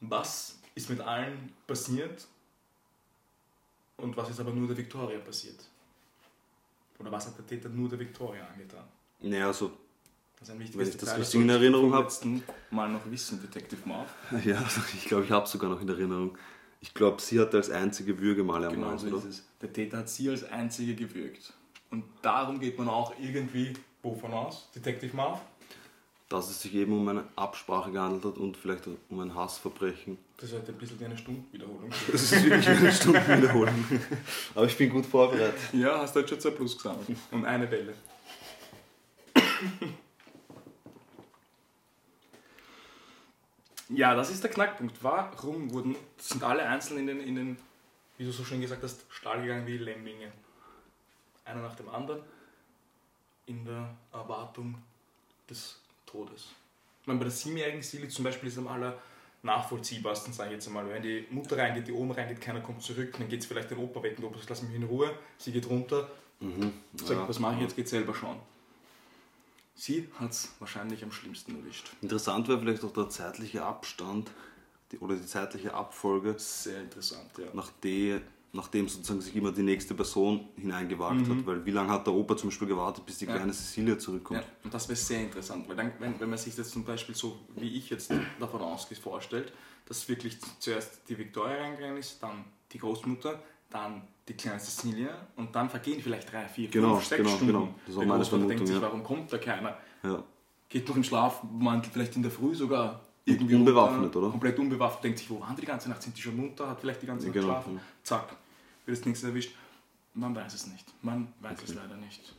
[0.00, 2.28] Was ist mit allen passiert
[3.96, 5.58] und was ist aber nur der Victoria passiert?
[6.98, 8.84] Oder was hat der Täter nur der Victoria angetan?
[9.20, 9.72] Naja, also,
[10.38, 12.04] Das ist ein wichtiges Wenn ich das Detail, richtig solltest in Erinnerung vom hab.
[12.04, 14.08] letzten Mal noch wissen, Detective Marv.
[14.44, 16.36] ja, ich glaube, ich habe sogar noch in Erinnerung.
[16.80, 19.28] Ich glaube, sie hatte als einzige Würgemale Genau ermordet, so ist oder?
[19.30, 19.44] es.
[19.62, 21.52] Der Täter hat sie als einzige gewürgt.
[21.90, 24.68] Und darum geht man auch irgendwie wovon aus?
[24.74, 25.40] Detective Marv?
[26.28, 30.18] Dass es sich eben um eine Absprache gehandelt hat und vielleicht um ein Hassverbrechen.
[30.36, 31.90] Das ist halt ein bisschen wie eine Stundenwiederholung.
[32.10, 34.10] Das ist wirklich eine Stunde wiederholen.
[34.54, 35.54] Aber ich bin gut vorbereitet.
[35.72, 37.06] ja, hast du halt schon zwei Plus gesammelt.
[37.30, 37.94] Und eine Welle.
[43.88, 45.02] Ja, das ist der Knackpunkt.
[45.02, 47.56] Warum wurden, sind alle einzeln in den, in den,
[48.18, 50.32] wie du so schön gesagt hast, Stall gegangen wie Lemminge?
[51.44, 52.22] Einer nach dem anderen
[53.46, 54.74] in der Erwartung
[55.48, 56.46] des Todes.
[57.02, 58.98] Ich meine, bei der siebenjährigen Silly zum Beispiel ist am aller
[59.42, 60.88] nachvollziehbarsten, sage ich jetzt einmal.
[60.88, 63.78] Wenn die Mutter reingeht, die Oma reingeht, keiner kommt zurück, dann geht es vielleicht den
[63.78, 66.10] Opa weg und der Opa sagt, lass mich in Ruhe, sie geht runter,
[66.94, 67.28] sagt, Ja.
[67.28, 68.40] was mache ich jetzt, geht selber schauen.
[69.74, 71.90] Sie hat es wahrscheinlich am schlimmsten erwischt.
[72.00, 74.30] Interessant wäre vielleicht auch der zeitliche Abstand
[74.90, 77.44] die, oder die zeitliche Abfolge, Sehr interessant, ja.
[77.52, 78.22] nachdem,
[78.56, 81.46] nachdem sozusagen sich immer die nächste Person hineingewagt hat.
[81.46, 83.36] Weil wie lange hat der Opa zum Beispiel gewartet, bis die Ja.
[83.36, 84.40] kleine Cecilia zurückkommt?
[84.40, 87.14] Ja, und das wäre sehr interessant, weil dann, wenn, wenn man sich das zum Beispiel
[87.14, 89.52] so, wie ich jetzt davon ausgeht, vorstellt,
[89.86, 93.40] dass wirklich zuerst die Victoria reingegangen ist, dann die Großmutter,
[93.70, 97.52] dann die kleine Cecilia und dann vergehen vielleicht drei, vier, Genau, fünf, sechs genau, Stunden.
[97.52, 97.74] genau.
[97.86, 98.82] Das Der meine Großvater denkt Vermutung, sich, ja.
[98.82, 99.76] warum kommt da keiner?
[100.02, 100.24] Ja.
[100.68, 104.30] Geht noch im Schlafmantel vielleicht in der Früh sogar irgendwie unbewaffnet, runter, oder?
[104.30, 106.02] Komplett unbewaffnet, denkt sich, wo waren die ganze Nacht?
[106.02, 106.68] Sind die schon munter?
[106.68, 107.80] Hat vielleicht die ganze Nacht Genau, geschlafen?
[108.02, 108.36] Zack,
[108.86, 109.54] wird das nächste erwischt.
[110.14, 110.86] Man weiß es nicht.
[111.02, 112.34] Man weiß es leider nicht.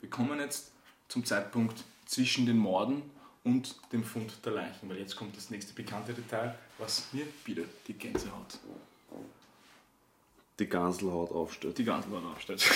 [0.00, 0.72] Wir kommen jetzt
[1.08, 3.02] zum Zeitpunkt zwischen den Morden
[3.44, 7.64] und dem Fund der Leichen, weil jetzt kommt das nächste bekannte Detail, was mir wieder
[7.86, 8.58] die Gänsehaut,
[10.58, 11.78] Die Ganselhaut aufstellt.
[11.78, 12.64] die Gänsehaut aufstellt.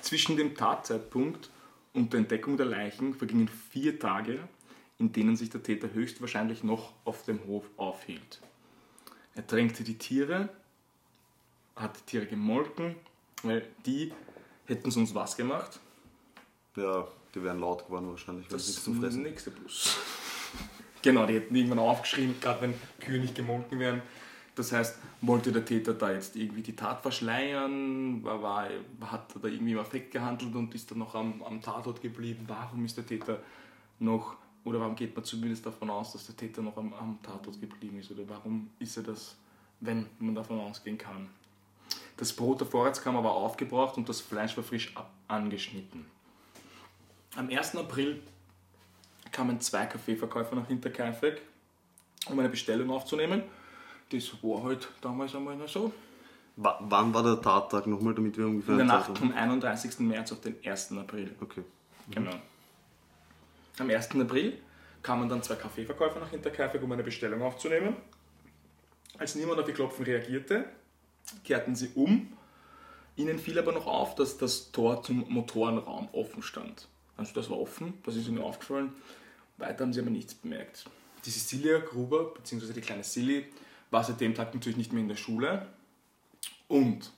[0.00, 1.50] zwischen dem Tatzeitpunkt
[1.92, 4.38] und der Entdeckung der Leichen vergingen vier Tage,
[4.98, 8.40] in denen sich der Täter höchstwahrscheinlich noch auf dem Hof aufhielt.
[9.34, 10.48] Er tränkte die Tiere,
[11.76, 12.96] hat die Tiere gemolken,
[13.42, 14.12] weil die
[14.66, 15.78] hätten sonst was gemacht.
[16.76, 19.22] Ja, die wären laut geworden wahrscheinlich, weil Das sie ist nichts zum Fressen.
[19.22, 19.96] nächste Plus.
[21.02, 24.02] genau, die hätten irgendwann aufgeschrieben, gerade wenn Kühe nicht gemolken werden.
[24.54, 28.24] Das heißt, wollte der Täter da jetzt irgendwie die Tat verschleiern?
[28.24, 28.68] War, war,
[29.02, 32.44] hat er da irgendwie im Affekt gehandelt und ist dann noch am, am Tatort geblieben?
[32.46, 33.42] Warum ist der Täter
[33.98, 37.60] noch, oder warum geht man zumindest davon aus, dass der Täter noch am, am Tatort
[37.60, 38.10] geblieben ist?
[38.10, 39.36] Oder warum ist er das,
[39.80, 41.28] wenn man davon ausgehen kann?
[42.16, 44.94] Das Brot der Vorratskammer war aufgebraucht und das Fleisch war frisch
[45.28, 46.06] angeschnitten.
[47.36, 47.76] Am 1.
[47.76, 48.22] April
[49.32, 51.42] kamen zwei Kaffeeverkäufer nach Hinterkaifeck,
[52.30, 53.42] um eine Bestellung aufzunehmen.
[54.10, 55.92] Das war halt damals einmal noch so.
[56.56, 59.98] Wa- wann war der Tattag nochmal, damit wir ungefähr In der Nacht vom 31.
[60.00, 60.92] März auf den 1.
[60.92, 61.34] April.
[61.40, 61.62] Okay.
[62.10, 62.30] Genau.
[63.78, 64.10] Am 1.
[64.18, 64.56] April
[65.02, 67.94] kamen dann zwei Kaffeeverkäufer nach Hinterkaifeck, um eine Bestellung aufzunehmen.
[69.18, 70.64] Als niemand auf ihr Klopfen reagierte,
[71.44, 72.32] kehrten sie um.
[73.16, 76.88] Ihnen fiel aber noch auf, dass das Tor zum Motorenraum offen stand.
[77.16, 78.92] Also das war offen, das ist ihnen aufgefallen.
[79.56, 80.84] Weiter haben sie aber nichts bemerkt.
[81.24, 83.46] Die Cecilia Gruber, beziehungsweise die kleine Silly,
[83.90, 85.66] war seit dem Tag natürlich nicht mehr in der Schule.
[86.68, 87.10] Und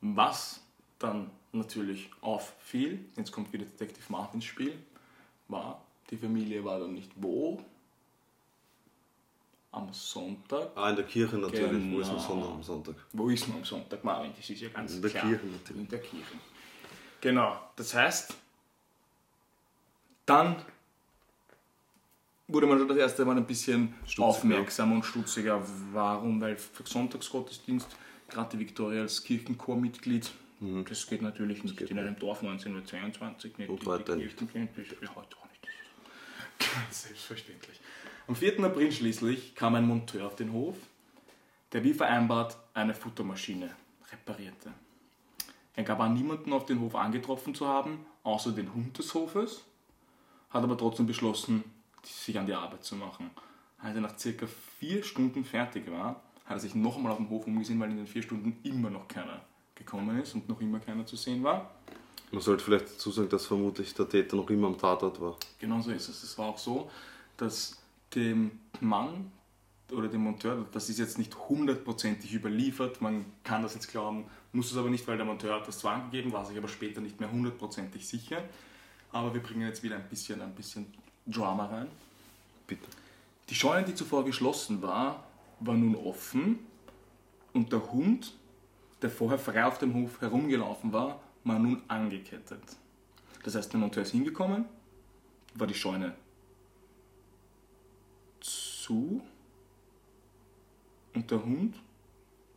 [0.00, 0.60] was
[0.98, 4.78] dann natürlich auffiel, jetzt kommt wieder Detective Martin ins Spiel,
[5.48, 7.62] war, die Familie war dann nicht wo?
[9.72, 10.70] Am Sonntag.
[10.74, 11.92] Ah, in der Kirche natürlich.
[11.92, 12.18] Wo ist man Genau.
[12.28, 12.94] Sonntag am Sonntag?
[13.12, 14.32] Wo ist man am Sonntag, Marvin?
[14.36, 15.22] Das ist ja ganz In der klar.
[15.28, 15.82] Kirche natürlich.
[15.82, 16.34] In der Kirche.
[17.20, 18.34] Genau, das heißt,
[20.26, 20.56] dann
[22.48, 24.24] wurde man schon das erste Mal ein bisschen Stutziger.
[24.26, 25.62] aufmerksam und stutziger.
[25.92, 26.40] Warum?
[26.40, 27.86] Weil für Sonntagsgottesdienst,
[28.28, 30.30] gerade die Viktoria als Kirchenchormitglied,
[30.88, 33.70] das geht natürlich nicht in einem Dorf 1922 nicht.
[33.70, 34.36] Und Die- nicht.
[34.36, 35.62] Kirchen- das ist ja heute auch nicht.
[35.62, 35.78] Das ist
[36.48, 36.49] Ganz
[36.90, 37.80] selbstverständlich.
[38.26, 38.62] Am 4.
[38.64, 40.76] April schließlich kam ein Monteur auf den Hof,
[41.72, 43.74] der wie vereinbart eine Futtermaschine
[44.12, 44.72] reparierte.
[45.74, 49.64] Er gab an, niemanden auf den Hof angetroffen zu haben, außer den Hund des Hofes,
[50.50, 51.64] hat aber trotzdem beschlossen,
[52.02, 53.30] sich an die Arbeit zu machen.
[53.78, 54.46] Als er nach circa
[54.78, 57.96] vier Stunden fertig war, hat er sich noch einmal auf den Hof umgesehen, weil in
[57.96, 59.40] den vier Stunden immer noch keiner
[59.74, 61.70] gekommen ist und noch immer keiner zu sehen war.
[62.32, 65.36] Man sollte vielleicht dazu sagen, dass vermutlich der Täter noch immer am Tatort war.
[65.58, 66.22] Genau so ist es.
[66.22, 66.90] Es war auch so,
[67.36, 67.78] dass
[68.14, 69.32] dem Mann
[69.90, 74.70] oder dem Monteur, das ist jetzt nicht hundertprozentig überliefert, man kann das jetzt glauben, muss
[74.70, 77.18] es aber nicht, weil der Monteur hat das zwar angegeben, war sich aber später nicht
[77.18, 78.42] mehr hundertprozentig sicher.
[79.12, 80.86] Aber wir bringen jetzt wieder ein bisschen, ein bisschen
[81.26, 81.88] Drama rein.
[82.66, 82.86] Bitte.
[83.48, 85.24] Die Scheune, die zuvor geschlossen war,
[85.58, 86.60] war nun offen
[87.52, 88.32] und der Hund,
[89.02, 92.62] der vorher frei auf dem Hof herumgelaufen war, war nun angekettet.
[93.42, 94.66] Das heißt, der Monteur ist hingekommen,
[95.54, 96.14] war die Scheune
[98.40, 99.20] zu
[101.14, 101.74] und der Hund,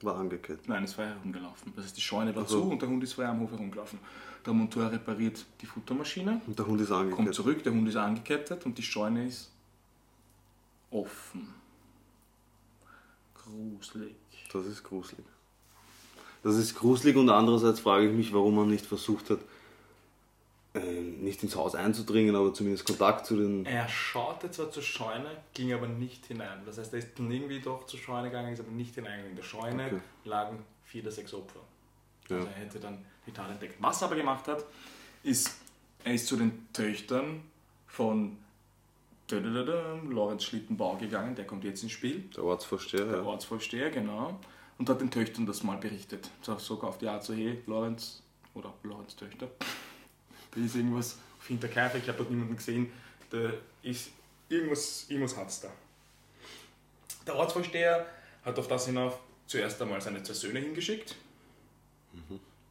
[0.01, 0.67] War angekettet.
[0.67, 1.71] nein, ist frei herumgelaufen.
[1.75, 2.61] Das heißt, die Scheune war Ach so.
[2.61, 3.99] zu und der Hund ist frei am Hof herumgelaufen.
[4.45, 7.33] Der Monteur repariert die Futtermaschine, Und der Hund ist kommt angekettet.
[7.35, 9.49] zurück, der Hund ist angekettet und die Scheune ist
[10.91, 11.47] offen.
[13.33, 14.15] Gruselig.
[14.51, 15.25] Das ist gruselig.
[16.43, 19.39] Das ist gruselig und andererseits frage ich mich, warum man nicht versucht hat,
[20.75, 23.65] ähm, nicht ins Haus einzudringen, aber zumindest Kontakt zu den.
[23.65, 26.61] Er schaute zwar zur Scheune, ging aber nicht hinein.
[26.65, 29.31] Das heißt, er ist dann irgendwie doch zur Scheune gegangen, ist aber nicht hineingegangen.
[29.31, 29.99] In der Scheune Okay.
[30.25, 31.59] lagen vier oder sechs Opfer.
[32.29, 32.37] Ja.
[32.37, 33.75] Also er hätte dann die Tat entdeckt.
[33.79, 34.65] Was er aber gemacht hat,
[35.23, 35.51] ist,
[36.03, 37.41] er ist zu den Töchtern
[37.87, 38.37] von
[39.29, 42.25] Lorenz Schlittenbau gegangen, der kommt jetzt ins Spiel.
[42.35, 43.23] Der Ortsvorsteher, Der ja.
[43.23, 44.39] Ortsvorsteher, genau.
[44.77, 46.29] Und hat den Töchtern das mal berichtet.
[46.41, 48.21] So- Sogar auf die Art so, hey, Lorenz,
[48.53, 49.47] oder Lorenz Töchter,
[50.51, 52.91] da ist irgendwas auf Hinterkaifeck, ich habe dort niemanden gesehen,
[53.29, 54.09] da ist
[54.49, 55.71] irgendwas, irgendwas hat's da.
[57.25, 58.05] Der Ortsvorsteher
[58.43, 61.15] hat auf das hinauf zuerst einmal seine zwei Söhne hingeschickt.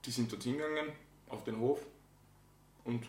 [0.05, 0.93] Die sind dort hingegangen,
[1.29, 1.81] auf den Hof.
[2.85, 3.09] Und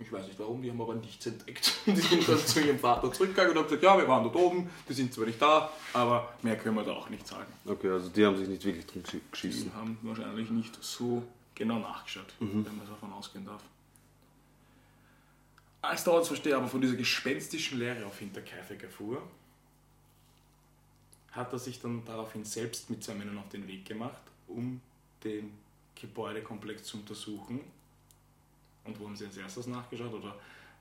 [0.00, 1.72] ich weiß nicht warum, die haben aber nichts entdeckt.
[1.86, 4.70] Die sind dann zu ihrem Vater zurückgegangen und haben gesagt, ja, wir waren dort oben,
[4.88, 7.52] die sind zwar nicht da, aber mehr können wir da auch nicht sagen.
[7.66, 9.64] Okay, also die haben sich nicht wirklich drum geschi- geschissen.
[9.70, 11.22] Die haben wahrscheinlich nicht so
[11.54, 13.62] genau nachgeschaut, wenn man davon ausgehen darf.
[15.82, 19.22] Als der Ortsvorsteher aber von dieser gespenstischen Lehre auf Hinterkaifeck erfuhr,
[21.32, 24.80] hat er sich dann daraufhin selbst mit zwei Männern auf den Weg gemacht, um
[25.24, 25.52] den
[26.00, 27.60] Gebäudekomplex zu untersuchen.
[28.88, 30.12] Und wo haben sie als erstes nachgeschaut?
[30.12, 30.34] Oder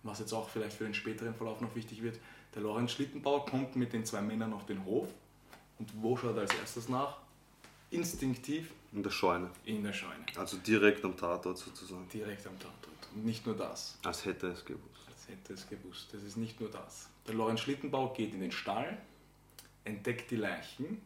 [0.04, 2.20] was jetzt auch vielleicht für den späteren Verlauf noch wichtig wird,
[2.56, 5.10] der Lorenz Schlittenbauer kommt mit den zwei Männern auf den Hof.
[5.78, 7.17] Und wo schaut er als erstes nach?
[7.91, 9.50] Instinktiv In der Scheune.
[9.65, 10.26] in der Scheune.
[10.36, 12.08] Also direkt am Tatort sozusagen.
[12.10, 13.08] Direkt am Tatort.
[13.13, 13.98] Und nicht nur das.
[14.04, 15.08] Als hätte er es gewusst.
[15.08, 16.08] Als hätte es gewusst.
[16.13, 17.10] Das ist nicht nur das.
[17.28, 18.98] Der Lorenz Schlittenbau geht in den Stall,
[19.84, 21.02] entdeckt die Leichen,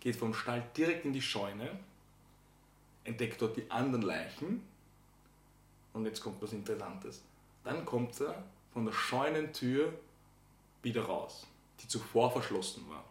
[0.00, 1.78] geht vom Stall direkt in die Scheune,
[3.04, 4.62] entdeckt dort die anderen Leichen
[5.92, 7.22] und jetzt kommt was Interessantes.
[7.64, 9.92] Dann kommt er von der Scheunentür
[10.82, 11.46] wieder raus,
[11.80, 13.04] die zuvor verschlossen war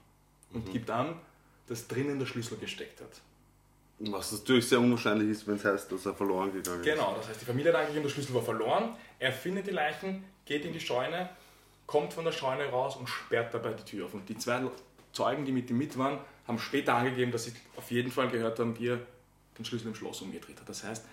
[0.54, 1.20] und gibt an,
[1.68, 3.22] dass drinnen der Schlüssel gesteckt hat.
[4.00, 6.86] Was natürlich sehr unwahrscheinlich ist, wenn es heißt, dass er verloren gegangen ist.
[6.86, 8.96] Genau, das heißt, die Familie hat angegeben, der Schlüssel war verloren.
[9.18, 11.30] Er findet die Leichen, geht in die Scheune,
[11.88, 14.14] kommt von der Scheune raus und sperrt dabei die Tür auf.
[14.14, 14.62] Und die zwei
[15.14, 18.60] Zeugen, die mit ihm mit waren, haben später angegeben, dass sie auf jeden Fall gehört
[18.60, 19.00] haben, wie er
[19.58, 20.70] den Schlüssel im Schloss umgedreht hat.
[20.70, 21.04] Das heißt,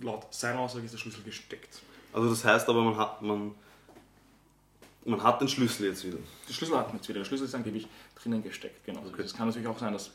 [0.00, 1.80] laut seiner Aussage ist der Schlüssel gesteckt.
[2.12, 3.54] Also das heißt aber, man hat, man,
[5.04, 6.18] man hat den Schlüssel jetzt wieder.
[6.48, 7.20] Der Schlüssel hat man jetzt wieder.
[7.20, 8.84] Der Schlüssel ist angeblich drinnen gesteckt.
[8.84, 9.02] Genau.
[9.06, 9.22] Okay.
[9.22, 10.10] Es kann natürlich auch sein, dass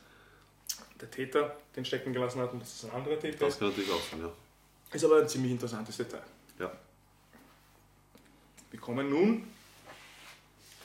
[1.00, 3.60] der Täter den stecken gelassen hat und dass es ein anderer Täter Das ist.
[3.60, 4.32] kann natürlich auch sein, ja.
[4.94, 6.24] Ist aber ein ziemlich interessantes Detail.
[6.60, 6.72] Ja.
[8.72, 9.48] Wir kommen nun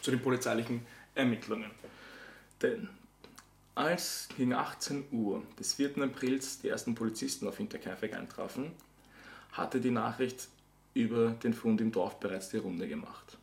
[0.02, 1.70] zu den polizeilichen Ermittlungen.
[2.62, 2.88] Denn
[3.74, 5.98] als gegen 18 Uhr des 4.
[5.98, 8.72] Aprils die ersten Polizisten auf Hinterkaifeck eintrafen,
[9.57, 10.49] hatte die Nachricht
[10.95, 13.37] über den Fund im Dorf bereits die Runde gemacht.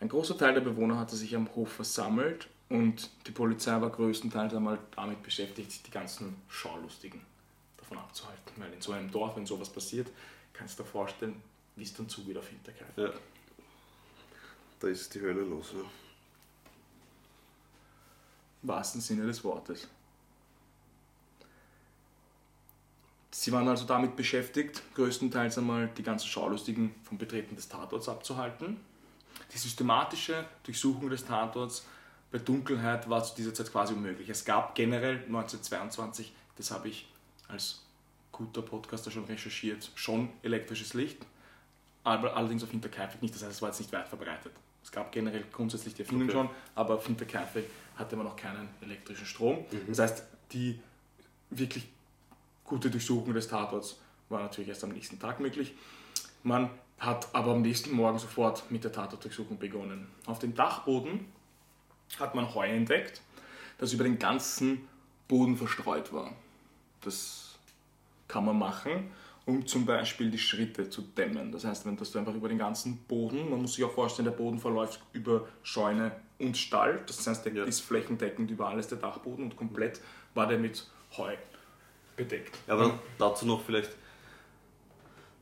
[0.00, 4.54] Ein großer Teil der Bewohner hatte sich am Hof versammelt und die Polizei war größtenteils
[4.54, 7.20] einmal damit beschäftigt, die ganzen Schaulustigen
[7.76, 8.52] davon abzuhalten.
[8.56, 10.08] Weil in so einem Dorf, wenn sowas passiert,
[10.52, 11.42] kannst du dir vorstellen,
[11.76, 12.96] wie es dann zugeht auf Hinterkaifeck.
[12.96, 13.10] ja.
[14.78, 15.72] Da ist die Hölle los.
[15.72, 15.80] Ja.
[18.62, 19.88] Im wahrsten Sinne des Wortes.
[23.46, 28.76] Sie waren also damit beschäftigt, größtenteils einmal die ganzen Schaulustigen vom Betreten des Tatorts abzuhalten.
[29.54, 31.86] Die systematische Durchsuchung des Tatorts
[32.32, 34.28] bei Dunkelheit war zu dieser Zeit quasi unmöglich.
[34.28, 37.06] Es gab generell 1922, das habe ich
[37.46, 37.84] als
[38.32, 41.24] guter Podcaster schon recherchiert, schon elektrisches Licht,
[42.02, 43.32] aber allerdings auf Hinterkaifeck nicht.
[43.32, 44.54] Das heißt, es war jetzt nicht weit verbreitet.
[44.82, 46.36] Es gab generell grundsätzlich die Erfindung Okay.
[46.36, 49.64] schon, aber auf Hinterkaifeck hatte man noch keinen elektrischen Strom.
[49.86, 50.80] Das heißt, die
[51.50, 51.86] wirklich
[52.66, 53.98] gute Durchsuchung des Tatorts
[54.28, 55.74] war natürlich erst am nächsten Tag möglich.
[56.42, 60.06] Man hat aber am nächsten Morgen sofort mit der Tatortdurchsuchung begonnen.
[60.26, 61.26] Auf dem Dachboden
[62.18, 63.20] hat man Heu entdeckt,
[63.78, 64.86] das über den ganzen
[65.28, 66.32] Boden verstreut war.
[67.02, 67.56] Das
[68.28, 69.10] kann man machen,
[69.44, 71.52] um zum Beispiel die Schritte zu dämmen.
[71.52, 74.26] Das heißt, wenn das du einfach über den ganzen Boden, man muss sich auch vorstellen,
[74.26, 77.02] der Boden verläuft über Scheune und Stall.
[77.06, 77.64] Das heißt, der Ja.
[77.64, 80.00] ist flächendeckend über alles der Dachboden und komplett
[80.34, 81.34] war der mit Heu
[82.16, 82.56] bedeckt.
[82.66, 83.90] Ja, aber dazu noch vielleicht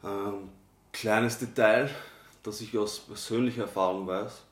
[0.02, 0.50] ein
[0.92, 1.90] kleines Detail,
[2.42, 4.42] das ich aus persönlicher Erfahrung weiß.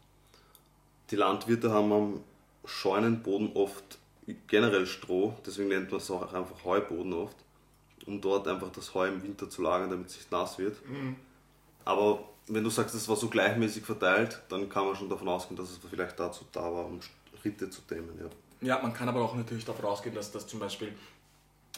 [1.10, 2.24] Die Landwirte haben am
[2.64, 3.98] Scheunenboden oft
[4.46, 7.36] generell Stroh, deswegen nennt man es auch einfach Heuboden oft,
[8.06, 10.76] um dort einfach das Heu im Winter zu lagern, damit es nicht nass wird.
[11.84, 15.56] Aber wenn du sagst, es war so gleichmäßig verteilt, dann kann man schon davon ausgehen,
[15.56, 17.00] dass es vielleicht dazu da war, um
[17.44, 18.18] Ritte zu dämmen.
[18.18, 18.30] Ja.
[18.66, 20.94] Ja, man kann aber auch natürlich davon ausgehen, dass das zum Beispiel,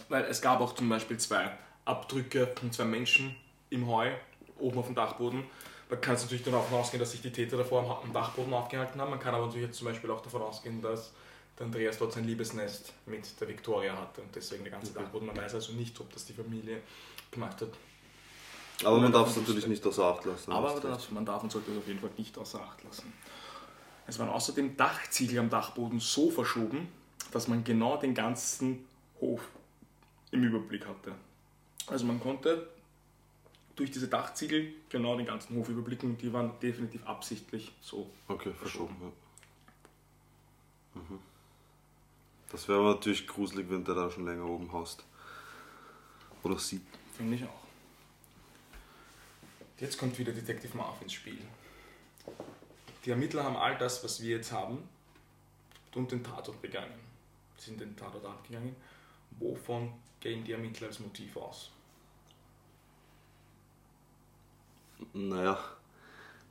[0.09, 3.35] weil es gab auch zum Beispiel zwei Abdrücke von zwei Menschen
[3.71, 4.11] im Heu,
[4.59, 5.45] oben auf dem Dachboden.
[5.91, 9.11] Man kann es natürlich davon ausgehen, dass sich die Täter davor am Dachboden aufgehalten haben.
[9.11, 11.13] Man kann aber natürlich jetzt zum Beispiel auch davon ausgehen, dass
[11.59, 15.27] der Andreas dort sein Liebesnest mit der Victoria hatte und deswegen der ganze Dachboden.
[15.27, 16.81] Man weiß also nicht, ob das die Familie
[17.31, 17.69] gemacht hat.
[18.83, 20.51] Aber man darf es natürlich nicht außer Acht lassen.
[20.51, 23.13] Aber das, man darf und sollte es auf jeden Fall nicht außer Acht lassen.
[24.07, 26.89] Es waren außerdem Dachziegel am Dachboden so verschoben,
[27.31, 28.85] dass man genau den ganzen
[29.21, 29.41] Hof
[30.35, 31.15] im Überblick hatte.
[31.87, 32.69] Also man konnte
[33.77, 36.19] durch diese Dachziegel genau den ganzen Hof überblicken.
[36.19, 38.11] Die waren definitiv absichtlich so.
[38.29, 38.97] Okay, verschoben.
[39.01, 41.01] Ja.
[41.01, 41.19] Mhm.
[42.51, 45.05] Das wäre aber natürlich gruselig, wenn der da schon länger oben haust.
[46.43, 46.83] Oder sieht.
[47.17, 47.65] Finde ich auch.
[49.79, 51.39] Jetzt kommt wieder Detective Marv ins Spiel.
[53.05, 54.89] Die Ermittler haben all das, was wir jetzt haben,
[55.95, 56.95] und den Tatort begangen.
[57.57, 58.75] Sie sind den Tatort abgegangen.
[59.39, 59.93] Wovon
[60.25, 61.71] gehen die Ermittler als Motiv aus?
[65.13, 65.59] Naja,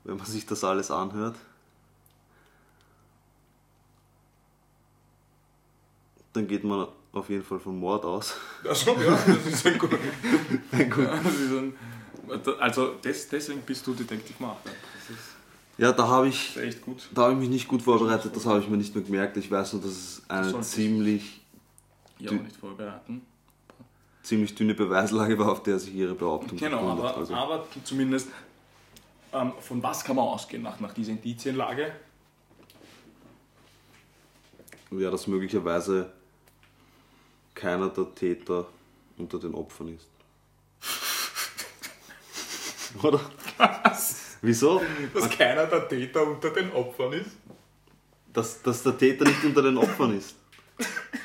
[0.04, 1.36] wenn man sich das alles anhört,
[6.34, 8.36] dann geht man auf jeden Fall vom Mord aus.
[8.64, 9.92] Achso, ja, das ist ein gut.
[10.72, 11.06] Ein gut.
[11.06, 11.74] Ja, das ein,
[12.60, 14.58] also des, deswegen bist du Detective Marv.
[15.78, 15.92] ja.
[15.92, 16.58] Da habe ich,
[17.14, 19.38] da habe ich mich nicht gut vorbereitet, das habe ich mir nicht mehr gemerkt.
[19.38, 21.42] Ich weiß nur, dass es eine ziemlich,
[22.20, 23.33] Ja, nicht vorbereiten.
[24.24, 27.06] Ziemlich dünne Beweislage war, auf der sich ihre Behauptung Genau, begründet.
[27.06, 28.30] aber, Also, aber zumindest
[29.34, 31.94] ähm, von was kann man ausgehen nach, nach dieser Indizienlage?
[34.92, 36.12] ja, dass möglicherweise
[37.56, 38.68] keiner der Täter
[39.18, 40.08] unter den Opfern ist.
[43.04, 43.20] Oder?
[44.42, 44.82] Wieso?
[45.14, 47.32] Dass keiner der Täter unter den Opfern ist?
[48.34, 50.36] Dass, dass der Täter nicht unter den Opfern ist.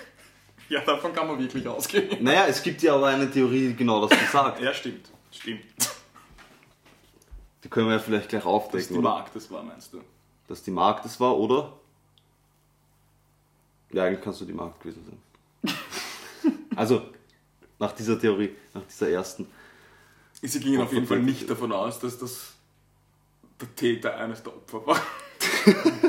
[0.71, 2.23] Ja, davon kann man wirklich ausgehen.
[2.23, 4.61] Naja, es gibt ja aber eine Theorie, die genau das besagt.
[4.63, 5.11] Ja, stimmt.
[5.31, 5.65] Stimmt.
[7.65, 9.09] Die können wir ja vielleicht gleich Dass aufdecken, die oder?
[9.09, 10.01] Mark das war, meinst du?
[10.47, 11.73] Dass die Mark das war, oder?
[13.93, 15.05] Ja, eigentlich kannst du die Mark gewesen
[15.63, 15.75] sein.
[16.77, 17.03] also,
[17.79, 19.47] nach dieser Theorie, nach dieser ersten.
[20.41, 22.53] Sie gingen auf jeden Fall nicht davon aus, dass das
[23.61, 25.01] der Täter eines der Opfer war.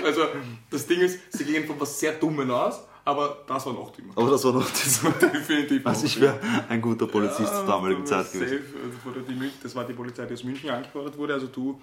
[0.03, 0.27] also,
[0.69, 4.13] das Ding ist, sie gingen von was sehr Dummen aus, aber das war noch dümmer.
[4.15, 5.01] Aber das war noch das.
[5.19, 6.39] Definitiv Also, ich wäre
[6.69, 8.59] ein guter Polizist zur damaligen Zeit gewesen.
[8.59, 11.33] safe, also das war die Polizei, die aus München angefordert wurde.
[11.33, 11.79] Also du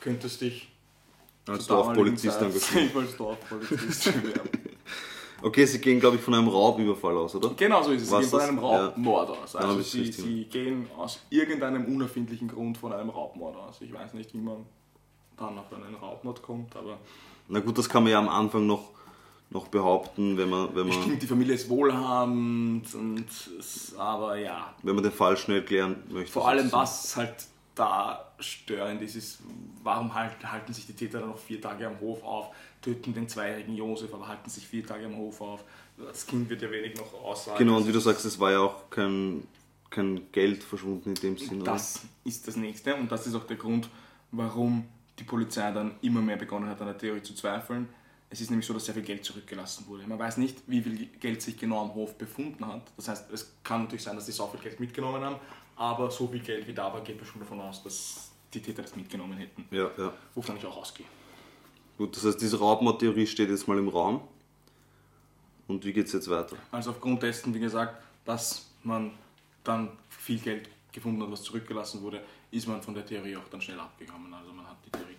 [0.00, 0.68] könntest dich
[1.48, 2.62] Als Dorfpolizist engagiert.
[2.62, 4.12] safe als Dorfpolizist.
[5.40, 7.50] Okay, sie gehen, glaube ich, von einem Raubüberfall aus, oder?
[7.50, 8.08] Genau so ist es.
[8.08, 9.52] Sie Was gehen von einem Raubmord aus.
[9.52, 13.76] Dann hab Also sie, sie gehen aus irgendeinem unerfindlichen Grund von einem Raubmord aus.
[13.80, 14.66] Ich weiß nicht, wie man
[15.36, 16.98] dann auf einen Raubmord kommt, aber
[17.46, 18.90] Na gut, das kann man ja am Anfang noch,
[19.50, 23.26] noch behaupten, wenn man, wenn, man, stimmt, die Familie ist wohlhabend und
[23.96, 26.32] aber ja, wenn man den Fall schnell klären möchte.
[26.32, 29.38] Vor allem was halt da störend ist, ist,
[29.82, 32.48] warum halt, halten sich die Täter dann noch vier Tage am Hof auf,
[32.82, 35.64] töten den zweijährigen Josef, aber halten sich vier Tage am Hof auf.
[35.96, 37.58] Das Kind wird ja wenig noch aussagen.
[37.58, 39.44] Genau, und wie du sagst, es war ja auch kein,
[39.90, 41.62] kein Geld verschwunden in dem Sinn.
[41.62, 41.72] oder?
[41.72, 43.88] Das ist das Nächste und das ist auch der Grund,
[44.30, 44.84] warum
[45.18, 47.88] die Polizei dann immer mehr begonnen hat, an der Theorie zu zweifeln.
[48.30, 50.06] Es ist nämlich so, dass sehr viel Geld zurückgelassen wurde.
[50.06, 52.82] Man weiß nicht, wie viel Geld sich genau am Hof befunden hat.
[52.96, 55.36] Das heißt, es kann natürlich sein, dass die so viel Geld mitgenommen haben,
[55.76, 58.82] aber so viel Geld wie da war, geht man schon davon aus, dass die Täter
[58.82, 59.66] das mitgenommen hätten.
[59.70, 60.12] Ja, ja.
[60.34, 61.06] Wovon ich auch ausgehe.
[61.96, 64.20] Gut, das heißt, diese Raubmordtheorie steht jetzt mal im Raum.
[65.66, 66.56] Und wie geht's jetzt weiter?
[66.70, 69.12] Also aufgrund dessen, wie gesagt, dass man
[69.64, 73.60] dann viel Geld gefunden hat, was zurückgelassen wurde, ist man von der Theorie auch dann
[73.60, 74.32] schnell abgekommen.
[74.32, 75.16] Also man hat die Theorie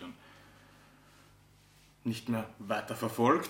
[2.09, 3.49] nicht mehr weiter verfolgt.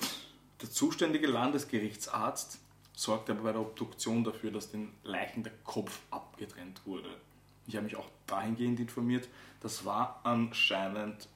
[0.61, 2.59] Der zuständige Landesgerichtsarzt
[2.95, 7.09] sorgte aber bei der Obduktion dafür, dass den Leichen der Kopf abgetrennt wurde.
[7.65, 9.27] Ich habe mich auch dahingehend informiert,
[9.61, 11.27] das war anscheinend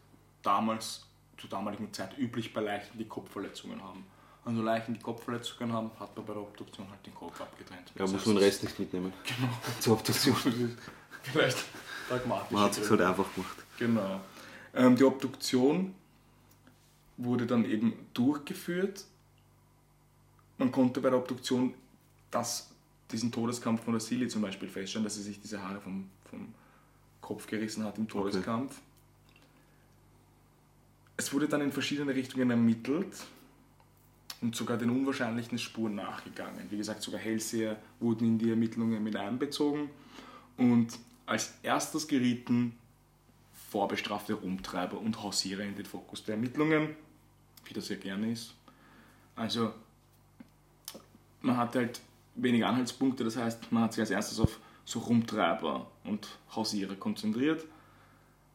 [0.41, 1.07] damals,
[1.37, 4.05] zur damaligen Zeit üblich bei Leichen, die Kopfverletzungen haben.
[4.45, 7.91] Also Leichen, die Kopfverletzungen haben, hat man bei der Obduktion halt den Kopf abgetrennt.
[7.95, 9.13] Ja, Das muss man den Rest nicht mitnehmen.
[9.23, 9.53] Genau.
[9.79, 10.35] Zur Obduktion.
[11.23, 11.57] Vielleicht
[12.09, 12.51] pragmatisch.
[12.51, 13.57] Man hat es halt einfach gemacht.
[13.79, 14.21] Genau.
[14.73, 15.95] Ähm, die Obduktion
[17.17, 19.05] wurde dann eben durchgeführt.
[20.57, 21.73] Man konnte bei der Obduktion
[22.31, 22.71] das,
[23.11, 26.53] diesen Todeskampf von der Silly zum Beispiel feststellen, dass sie sich diese Haare vom, vom
[27.21, 28.79] Kopf gerissen hat im Todeskampf.
[31.15, 33.15] Es wurde dann in verschiedene Richtungen ermittelt
[34.41, 36.69] und sogar den unwahrscheinlichen Spuren nachgegangen.
[36.69, 39.89] Wie gesagt, sogar Hellseher wurden in die Ermittlungen mit einbezogen.
[40.57, 42.75] Und als erstes gerieten
[43.73, 46.95] vorbestrafte Rumtreiber und Hausierer in den Fokus der Ermittlungen,
[47.65, 48.53] wie das ja gerne ist.
[49.35, 49.73] Also
[51.41, 51.99] man hat halt
[52.35, 57.65] wenig Anhaltspunkte, das heißt, man hat sich als erstes auf so Rumtreiber und Hausierer konzentriert.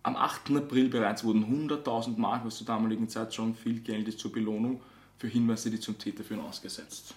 [0.05, 0.53] Am 8.
[0.53, 4.81] April bereits wurden 100.000 Mark, was zur damaligen Zeit schon viel Geld ist, zur Belohnung
[5.19, 7.13] für Hinweise, die zum Täter führen, ausgesetzt.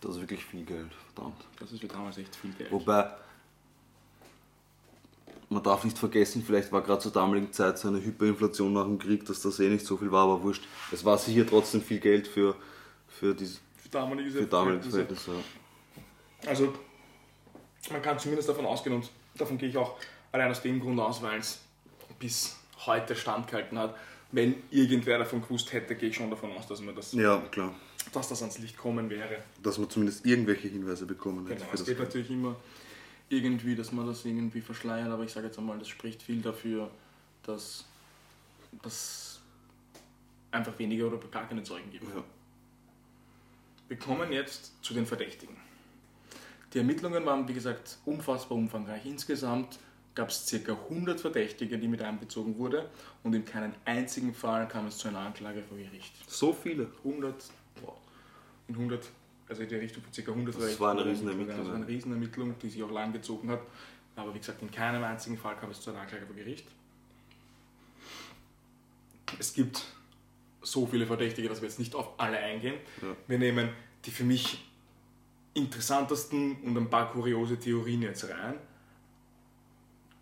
[0.00, 1.44] Das ist wirklich viel Geld, verdammt.
[1.60, 2.72] Das ist für damals echt viel Geld.
[2.72, 3.10] Wobei,
[5.48, 8.98] man darf nicht vergessen, vielleicht war gerade zur damaligen Zeit so eine Hyperinflation nach dem
[8.98, 10.64] Krieg, dass das eh nicht so viel war, aber wurscht.
[10.92, 12.56] Es war sicher trotzdem viel Geld für,
[13.08, 15.32] für, diese, Für damalige für damalige Verhältnisse.
[15.32, 16.48] Ja.
[16.50, 16.74] Also,
[17.90, 19.96] man kann zumindest davon ausgehen, und davon gehe ich auch
[20.36, 21.60] Allein aus dem Grund aus, weil es
[22.18, 23.96] bis heute standgehalten hat.
[24.32, 27.74] Wenn irgendwer davon gewusst hätte, gehe ich schon davon aus, dass, man das, Ja, klar.
[28.12, 29.38] dass das ans Licht kommen wäre.
[29.62, 31.60] Dass man zumindest irgendwelche Hinweise bekommen hätte.
[31.60, 32.56] Genau, es das geht natürlich immer
[33.28, 36.90] irgendwie, dass man das irgendwie verschleiert, aber ich sage jetzt einmal, das spricht viel dafür,
[37.42, 37.84] dass
[38.82, 39.40] das
[40.50, 42.04] einfach weniger oder gar keine Zeugen gibt.
[42.04, 42.22] Ja.
[43.88, 45.56] Wir kommen jetzt zu den Verdächtigen.
[46.72, 49.06] Die Ermittlungen waren, wie gesagt, unfassbar umfangreich.
[49.06, 49.78] Insgesamt
[50.14, 50.72] gab es ca.
[50.72, 52.90] 100 Verdächtige, die mit einbezogen wurde
[53.22, 56.12] und in keinem einzigen Fall kam es zu einer Anklage vor Gericht.
[56.28, 56.90] So viele.
[57.04, 57.44] 100,
[57.82, 57.94] wow,
[58.68, 59.08] in 100,
[59.48, 60.30] also in der Richtung von ca.
[60.30, 61.04] 100 Das war eine.
[61.04, 61.86] Riesenermittlung, Das war eine.
[61.86, 63.60] Riesenermittlung, die sich auch lang gezogen hat.
[64.16, 66.66] Aber wie gesagt, in keinem einzigen Fall kam es zu einer Anklage vor Gericht.
[69.38, 69.84] Es gibt
[70.62, 72.76] so viele Verdächtige, dass wir jetzt nicht auf alle eingehen.
[73.02, 73.16] Ja.
[73.26, 73.68] Wir nehmen
[74.04, 74.64] die für mich
[75.54, 78.54] interessantesten und ein paar kuriose Theorien jetzt rein.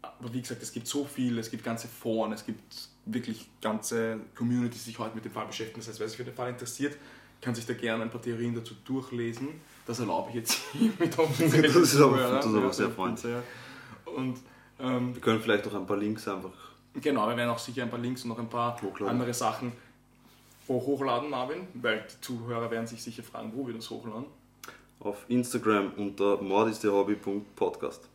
[0.02, 4.20] Aber wie gesagt, es gibt so viel, es gibt ganze Foren, es gibt wirklich ganze
[4.34, 5.80] Communities, die sich heute mit dem Fall beschäftigen.
[5.80, 6.96] Das heißt, wer sich für den Fall interessiert,
[7.44, 9.48] kann sich da gerne ein paar Theorien dazu durchlesen.
[9.86, 12.90] Das erlaube ich jetzt hier mit offiziellen Das ist aber- das ist aber Ja, sehr
[12.90, 13.34] freundlich.
[14.06, 14.38] Und
[14.80, 16.50] ähm, Wir können vielleicht auch ein paar Links einfach.
[16.94, 19.08] Genau, wir werden auch sicher ein paar Links und noch ein paar Hochladen.
[19.08, 19.72] andere Sachen
[20.66, 24.24] hochladen, Marvin, weil die Zuhörer werden sich sicher fragen, wo wir das hochladen.
[25.00, 28.08] Auf Instagram unter mordistehobby.podcast.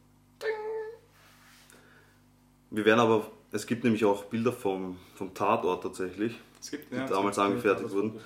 [2.72, 6.40] Wir werden aber, es gibt nämlich auch Bilder vom, vom Tatort tatsächlich.
[6.72, 8.20] Gibt, Die es damals angefertigt wurden.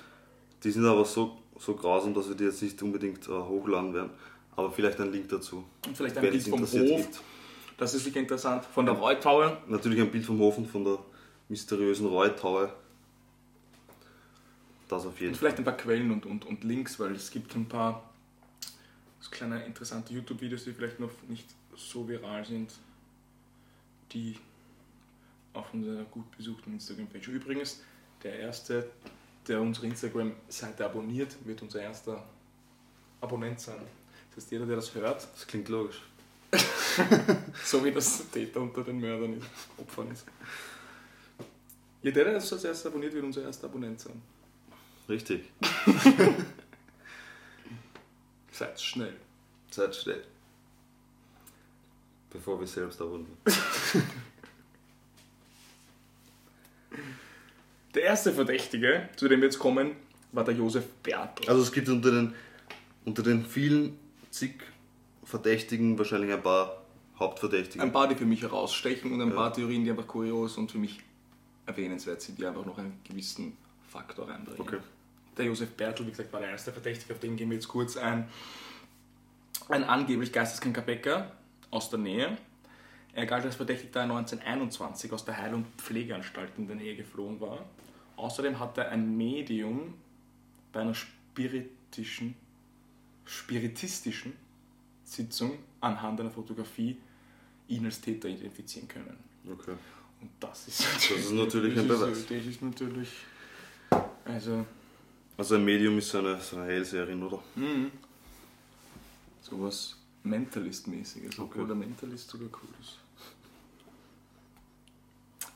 [0.64, 4.10] Die sind aber so, so grausam, dass wir die jetzt nicht unbedingt äh, hochladen werden.
[4.56, 5.64] Aber vielleicht ein Link dazu.
[5.86, 7.20] Und vielleicht ein wenn Bild vom Hof, gibt.
[7.76, 9.58] das ist sicher interessant, von der Reutaue.
[9.68, 10.98] Natürlich ein Bild vom Hof und von der
[11.48, 12.72] mysteriösen Reutaue.
[14.88, 17.54] Das auf jeden Und vielleicht ein paar Quellen und, und, und Links, weil es gibt
[17.54, 18.10] ein paar
[19.20, 21.46] so kleine interessante YouTube-Videos, die vielleicht noch nicht
[21.76, 22.72] so viral sind,
[24.12, 24.36] die
[25.52, 27.28] auf unserer gut besuchten Instagram-Page.
[27.28, 27.82] Übrigens,
[28.22, 28.90] der erste,
[29.46, 32.24] der unsere Instagram-Seite abonniert, wird unser erster
[33.20, 33.80] Abonnent sein.
[34.30, 36.02] Das heißt, jeder, der das hört, Das klingt logisch.
[37.64, 40.24] so wie das Täter unter den Mördern ist, Opfern ist.
[42.02, 44.20] Jeder, der das als erstes abonniert, wird unser erster Abonnent sein.
[45.08, 45.50] Richtig.
[48.52, 49.16] Seid schnell.
[49.70, 50.24] Seid still.
[52.30, 53.36] Bevor wir selbst abonnieren.
[57.94, 59.92] Der erste Verdächtige, zu dem wir jetzt kommen,
[60.32, 61.48] war der Josef Bertl.
[61.48, 62.34] Also es gibt unter den,
[63.04, 63.96] unter den vielen
[64.30, 64.54] zig
[65.22, 66.82] Verdächtigen wahrscheinlich ein paar
[67.18, 67.82] Hauptverdächtige.
[67.82, 69.34] Ein paar, die für mich herausstechen und ein Ja.
[69.34, 71.00] paar Theorien, die einfach kurios und für mich
[71.66, 73.56] erwähnenswert sind, die einfach noch einen gewissen
[73.88, 74.60] Faktor reinbringen.
[74.60, 74.78] Okay.
[75.36, 77.96] Der Josef Bertl, wie gesagt, war der erste Verdächtige, auf den gehen wir jetzt kurz
[77.96, 78.28] ein.
[79.68, 81.30] Ein angeblich geisteskranker Bäcker
[81.70, 82.36] aus der Nähe.
[83.14, 87.64] Er galt als Verdächtigter 1921 aus der Heil- und Pflegeanstalt in der Nähe geflohen war.
[88.16, 89.94] Außerdem hat er ein Medium
[90.72, 92.34] bei einer spiritischen,
[93.24, 94.32] spiritistischen
[95.04, 96.96] Sitzung anhand einer Fotografie
[97.68, 99.16] ihn als Täter identifizieren können.
[99.50, 99.74] okay.
[100.20, 102.18] Und das ist ist natürlich ein das Beweis.
[102.18, 103.08] Ist, das ist natürlich.
[104.24, 104.64] Also,
[105.36, 107.42] Also ein Medium ist so eine, so eine Hellseherin, oder?
[107.56, 107.90] mhm.
[109.42, 111.66] sowas Mentalist-mäßiges, obwohl Okay.
[111.66, 112.98] der Mentalist sogar cool ist.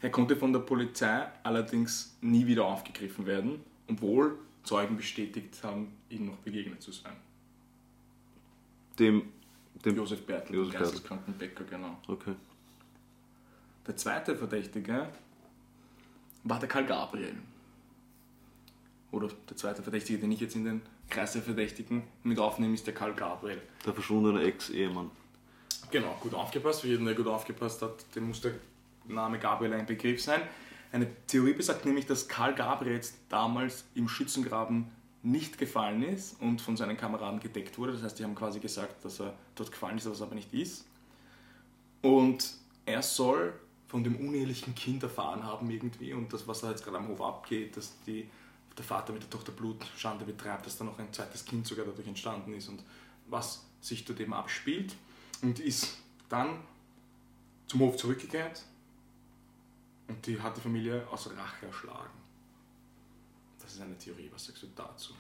[0.01, 6.27] Er konnte von der Polizei allerdings nie wieder aufgegriffen werden, obwohl Zeugen bestätigt haben, ihm
[6.27, 7.17] noch begegnet zu sein.
[8.99, 9.33] Dem,
[9.85, 10.93] dem Josef Bertl, Josef der Bertl.
[10.93, 11.99] geisteskranken Bäcker, genau.
[12.07, 12.35] Okay.
[13.87, 15.09] Der zweite Verdächtige
[16.45, 17.35] war der Karl Gabriel.
[19.11, 22.87] Oder der zweite Verdächtige, den ich jetzt in den Kreis der Verdächtigen mit aufnehme, ist
[22.87, 23.63] der Karl Gabriel.
[23.87, 25.11] Der verschwundene Ex-Ehemann.
[25.91, 26.83] Genau, gut aufgepasst.
[26.83, 28.53] Für jeden, der gut aufgepasst hat, dem muss der
[29.09, 30.43] Name Gabriel ein Begriff sein.
[30.93, 34.87] Eine Theorie besagt nämlich, dass Karl Gabriel jetzt damals im Schützengraben
[35.23, 37.93] nicht gefallen ist und von seinen Kameraden gedeckt wurde.
[37.93, 40.87] Das heißt, die haben quasi gesagt, dass er dort gefallen ist, was aber nicht ist.
[42.03, 42.55] Und
[42.87, 43.53] er soll
[43.89, 47.21] von dem unehelichen Kind erfahren haben irgendwie und das, was da jetzt gerade am Hof
[47.21, 48.29] abgeht, dass die,
[48.77, 52.07] der Vater mit der Tochter Blutschande betreibt, dass da noch ein zweites Kind sogar dadurch
[52.07, 52.83] entstanden ist und
[53.27, 54.95] was sich dort eben abspielt
[55.43, 55.99] und ist
[56.29, 56.61] dann
[57.67, 58.63] zum Hof zurückgekehrt
[60.09, 62.11] und die hat die Familie aus Rache erschlagen.
[63.61, 65.13] Das ist eine Theorie, was sagst du dazu?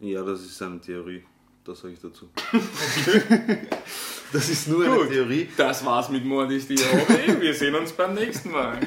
[0.00, 1.24] Ja, das ist eine Theorie.
[1.64, 2.28] Das sage ich dazu.
[4.32, 5.08] das ist nur eine Gut.
[5.10, 5.48] Theorie.
[5.56, 7.40] Das war's mit Mordis die Hobby.
[7.40, 8.80] Wir sehen uns beim nächsten Mal.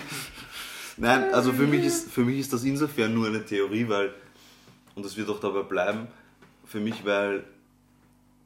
[0.98, 4.14] Nein, also für mich, ist, für mich ist das insofern nur eine Theorie, weil,
[4.94, 6.08] und das wird auch dabei bleiben,
[6.66, 7.46] für mich, weil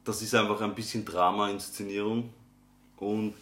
[0.04, 2.32] das ist einfach ein bisschen Drama-Inszenierung
[2.96, 3.34] und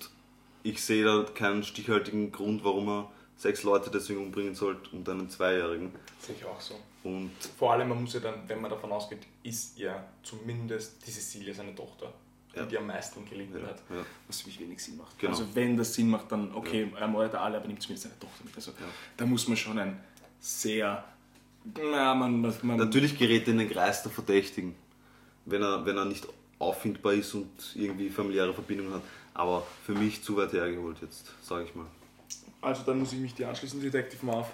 [0.63, 5.31] ich sehe da keinen stichhaltigen Grund, warum er sechs Leute deswegen umbringen sollte und einen
[5.31, 5.93] Zweijährigen.
[6.21, 6.75] Sehe ich auch so.
[7.05, 11.11] Und Vor allem, man muss ja dann, wenn man davon ausgeht, ist ja zumindest die
[11.11, 12.13] Cecilia seine Tochter,
[12.55, 12.65] Ja.
[12.65, 13.83] die, die am meisten gelitten Ja, hat.
[13.89, 14.05] ja.
[14.27, 15.17] Was für mich wenig Sinn macht.
[15.19, 15.33] Genau.
[15.33, 18.45] Also wenn das Sinn macht, dann okay, er mordet alle, aber nimmt zumindest seine Tochter
[18.45, 18.55] mit.
[18.57, 18.73] Also
[19.17, 19.99] da muss man schon ein
[20.41, 21.05] sehr...
[21.77, 24.75] Na, man, man, man, natürlich gerät er in den Kreis der Verdächtigen,
[25.45, 26.27] wenn er, wenn er nicht
[26.59, 29.03] auffindbar ist und irgendwie familiäre Verbindungen hat.
[29.35, 31.87] Aber für mich zu weit hergeholt jetzt, sage ich mal.
[32.61, 34.51] Also dann muss ich mich dir anschließen, Detective Marv.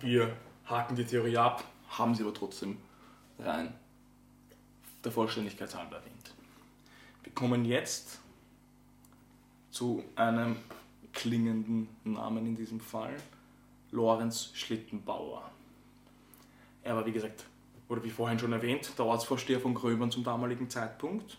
[0.00, 0.34] Wir
[0.66, 2.78] haken die Theorie ab, haben sie aber trotzdem
[3.38, 3.74] rein
[5.06, 6.34] der Vollständigkeit halber erwähnt.
[7.22, 8.18] Wir kommen jetzt
[9.70, 10.56] zu einem
[11.12, 13.14] klingenden Namen in diesem Fall,
[13.92, 15.48] Lorenz Schlittenbauer.
[16.82, 17.44] Er war, wie gesagt,
[17.88, 21.38] oder wie vorhin schon erwähnt, der Ortsvorsteher von Gröbern zum damaligen Zeitpunkt.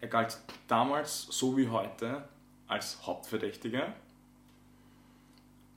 [0.00, 2.28] Er galt damals, so wie heute,
[2.66, 3.94] als Hauptverdächtiger.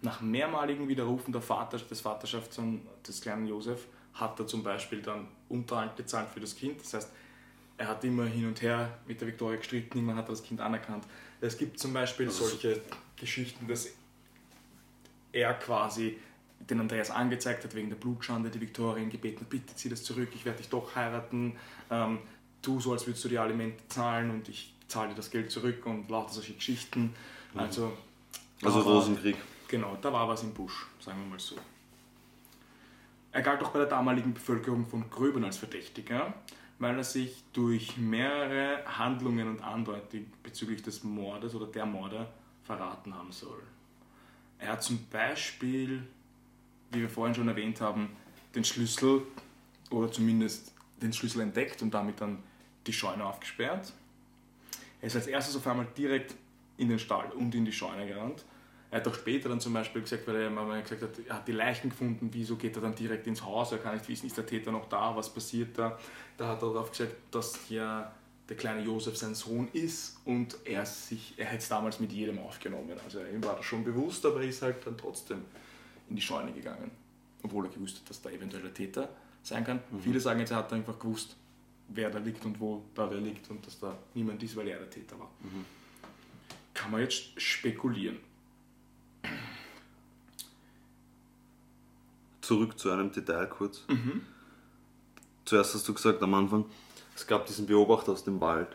[0.02, 2.60] Nach mehrmaligen Widerrufen der Vater, des Vaterschafts
[3.08, 6.82] des kleinen Josef hat er zum Beispiel dann Unterhalt gezahlt für das Kind.
[6.82, 7.10] Das heißt,
[7.78, 11.06] er hat immer hin und her mit der Viktoria gestritten, niemand hat das Kind anerkannt.
[11.42, 12.82] Es gibt zum Beispiel solche
[13.18, 13.90] Geschichten, dass
[15.32, 16.18] er quasi
[16.70, 20.04] den Andreas angezeigt hat wegen der Blutschande, die Viktoria ihn gebeten hat, bitte zieh das
[20.04, 21.56] zurück, ich werde dich doch heiraten,
[21.90, 22.20] ähm,
[22.62, 25.86] tu so, als würdest du die Alimente zahlen und ich zahle dir das Geld zurück
[25.86, 27.16] und lauter solche Geschichten.
[27.56, 27.94] Also,
[28.62, 29.38] Also war- Rosenkrieg.
[29.70, 31.56] Genau, da war was im Busch, sagen wir mal so.
[33.32, 36.34] Er galt auch bei der damaligen Bevölkerung von Gröben als Verdächtiger,
[36.80, 42.28] weil er sich durch mehrere Handlungen und Andeutungen bezüglich des Mordes oder der Morde
[42.64, 43.62] verraten haben soll.
[44.58, 46.04] Er hat zum Beispiel,
[46.92, 48.10] wie wir vorhin schon erwähnt haben,
[48.56, 49.22] den Schlüssel
[49.92, 52.42] oder zumindest den Schlüssel entdeckt und damit dann
[52.88, 53.94] die Scheune aufgesperrt.
[55.00, 56.34] Er ist als erstes auf einmal direkt
[56.78, 58.44] in den Stall und in die Scheune gerannt.
[58.92, 61.48] Er hat auch später dann zum Beispiel gesagt, weil er mal gesagt hat, er hat
[61.48, 64.38] die Leichen gefunden, wieso geht er dann direkt ins Haus, er kann nicht wissen, ist
[64.38, 66.00] der Täter noch da, was passiert da.
[66.38, 68.12] Da hat er darauf gesagt, dass ja
[68.48, 72.40] der kleine Josef sein Sohn ist und er sich, er hätte es damals mit jedem
[72.40, 73.00] aufgenommen.
[73.04, 75.44] Also ihm war das schon bewusst, aber er ist halt dann trotzdem
[76.10, 76.90] in die Scheune gegangen.
[77.44, 79.10] Obwohl er gewusst hat, dass da eventuell der Täter
[79.44, 79.80] sein kann.
[80.02, 81.36] Viele sagen jetzt, er hat einfach gewusst,
[81.90, 84.80] wer da liegt und wo da wer liegt und dass da niemand ist, weil er
[84.80, 85.30] der Täter war.
[86.74, 88.18] Kann man jetzt spekulieren.
[92.50, 93.84] Zurück zu einem Detail kurz.
[95.46, 96.66] Zuerst hast du gesagt am Anfang,
[97.16, 98.70] es gab diesen Beobachter aus dem Wald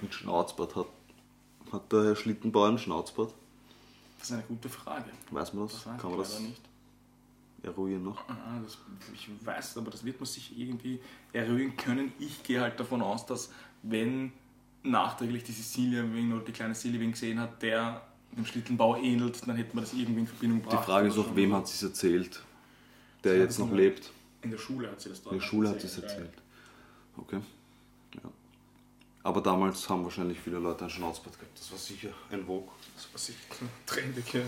[0.00, 0.74] mit Schnauzbart.
[0.74, 0.86] Hat,
[1.70, 3.34] hat der Herr Schlittenbauer einen Schnauzbart?
[4.18, 5.04] Das ist eine gute Frage.
[5.30, 5.84] Weiß man das?
[5.84, 6.62] Das Kann man das nicht.
[7.62, 8.26] eruieren noch?
[8.26, 8.78] Ah, das,
[9.12, 10.98] ich weiß, aber das wird man sich irgendwie
[11.34, 12.10] eruieren können.
[12.18, 13.52] Ich gehe halt davon aus, dass
[13.82, 14.32] wenn
[14.82, 18.00] nachträglich die Cecilia oder die kleine Silly wen gesehen hat, der
[18.34, 20.86] dem Schlittenbauer ähnelt, dann hätte man das irgendwie in Verbindung Die gebracht.
[20.86, 22.42] Frage ist auch, wem hat sie es erzählt,
[23.24, 24.10] der jetzt noch lebt?
[24.42, 26.32] In der Schule hat sie das In der Schule hat sie es erzählt.
[27.16, 27.40] Okay.
[28.14, 28.30] Ja.
[29.22, 31.58] Aber damals haben wahrscheinlich viele Leute einen Schnauzbart gehabt.
[31.58, 32.68] Das war sicher ein Vogue.
[32.94, 33.38] Das war sicher
[33.86, 34.42] trendig, ja.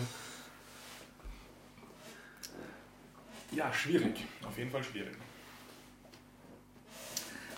[3.52, 4.24] Ja, schwierig.
[4.46, 5.16] Auf jeden Fall schwierig.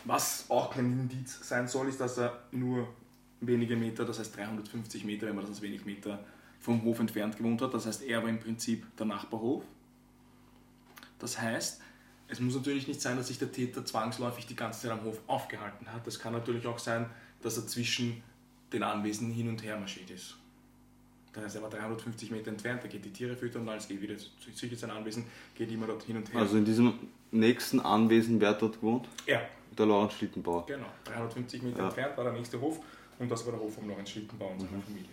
[0.04, 2.88] Was auch kein Indiz sein soll, ist, dass er nur
[3.40, 6.24] wenige Meter, das heißt 350 Meter, wenn man das als wenig Meter
[6.60, 7.74] vom Hof entfernt gewohnt hat.
[7.74, 9.64] Das heißt, er war im Prinzip der Nachbarhof.
[11.18, 11.80] Das heißt,
[12.28, 15.18] es muss natürlich nicht sein, dass sich der Täter zwangsläufig die ganze Zeit am Hof
[15.26, 16.06] aufgehalten hat.
[16.06, 17.06] Das kann natürlich auch sein,
[17.42, 18.22] dass er zwischen
[18.72, 20.36] den Anwesen hin und her marschiert ist.
[21.32, 24.00] Das heißt, er war 350 Meter entfernt, er geht die Tiere füttern und alles geht
[24.00, 26.40] wieder zu sich in sein Anwesen, geht immer dort hin und her.
[26.40, 26.94] Also in diesem
[27.30, 29.06] nächsten Anwesen, wer dort gewohnt?
[29.26, 29.40] ja,
[29.76, 30.66] Der Lorenz Schlittenbauer.
[30.66, 30.86] genau.
[31.04, 31.84] 350 Meter Ja.
[31.86, 32.80] entfernt war der nächste Hof
[33.18, 35.10] und das war der Hof von Lorenz Schlittenbauer und seiner Familie.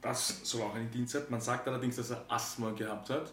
[0.00, 1.22] Das soll auch ein Indiz sein.
[1.28, 3.32] Man sagt allerdings, dass er Asthma gehabt hat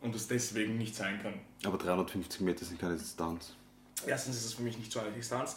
[0.00, 1.34] und es deswegen nicht sein kann.
[1.64, 3.54] Aber 350 Meter sind keine Distanz.
[4.06, 5.56] Erstens ist es für mich nicht so eine Distanz.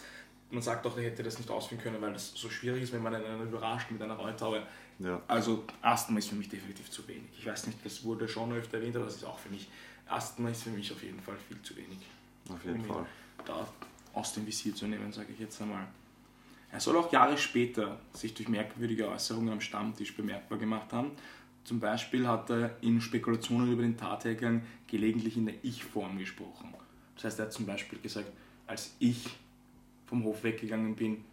[0.50, 3.02] Man sagt auch, er hätte das nicht ausführen können, weil das so schwierig ist, wenn
[3.02, 4.64] man einen überrascht mit einer Reuthaue.
[5.00, 5.22] Ja.
[5.28, 7.30] Also Asthma ist für mich definitiv zu wenig.
[7.38, 9.70] Ich weiß nicht, das wurde schon öfter erwähnt, aber das ist auch für mich.
[10.08, 12.00] Asthma ist für mich auf jeden Fall viel zu wenig.
[12.50, 13.06] Auf jeden um Fall.
[13.46, 13.68] da
[14.14, 15.88] aus dem Visier zu nehmen, sage ich jetzt einmal.
[16.72, 21.12] Er soll auch Jahre später sich durch merkwürdige Äußerungen am Stammtisch bemerkbar gemacht haben.
[21.64, 26.74] Zum Beispiel hat er in Spekulationen über den Tathergang gelegentlich in der Ich-Form gesprochen.
[27.16, 28.32] Das heißt, er hat zum Beispiel gesagt,
[28.66, 29.30] als ich
[30.07, 31.24] vom Hof weggegangen bin,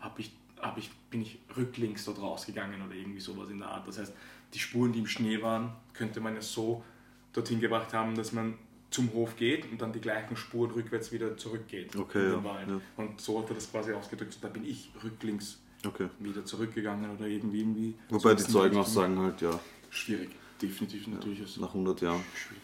[0.00, 3.88] hab ich, hab ich, bin ich rücklings dort rausgegangen oder irgendwie sowas in der Art.
[3.88, 4.12] Das heißt,
[4.52, 6.84] die Spuren, die im Schnee waren, könnte man ja so
[7.32, 8.54] dorthin gebracht haben, dass man
[8.90, 11.96] zum Hof geht und dann die gleichen Spuren rückwärts wieder zurückgeht.
[11.96, 12.80] Okay, in ja, ja.
[12.96, 16.08] Und so hat er das quasi ausgedrückt, da bin ich rücklings Okay.
[16.18, 17.60] wieder zurückgegangen oder irgendwie.
[17.60, 19.58] irgendwie Wobei die in Zeugenaussagen halt, ja,
[19.90, 20.30] Schwierig,
[20.60, 21.40] definitiv natürlich.
[21.40, 22.22] Also nach 100 Jahren.
[22.34, 22.62] schwierig.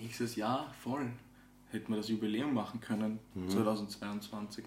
[0.00, 1.10] Nächstes Jahr voll.
[1.70, 3.50] Hätten wir das Jubiläum machen können, Mhm.
[3.50, 4.64] 2022.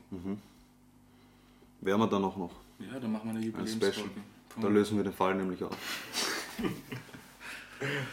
[1.81, 2.51] Wären wir dann auch noch.
[2.79, 3.45] Ja, dann machen wir eine.
[3.45, 4.09] Jubiläumsfolge.
[4.61, 5.77] Da lösen wir den Fall nämlich auf.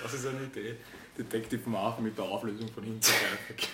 [0.00, 0.76] Das ist eine Idee.
[1.18, 3.66] Detective Marv mit der Auflösung von Hinterkaifeck.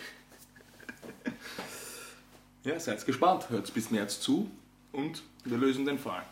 [2.65, 3.51] Ja, seid gespannt.
[3.51, 4.51] Hört bis März zu
[4.93, 6.23] und wir lösen den Fall.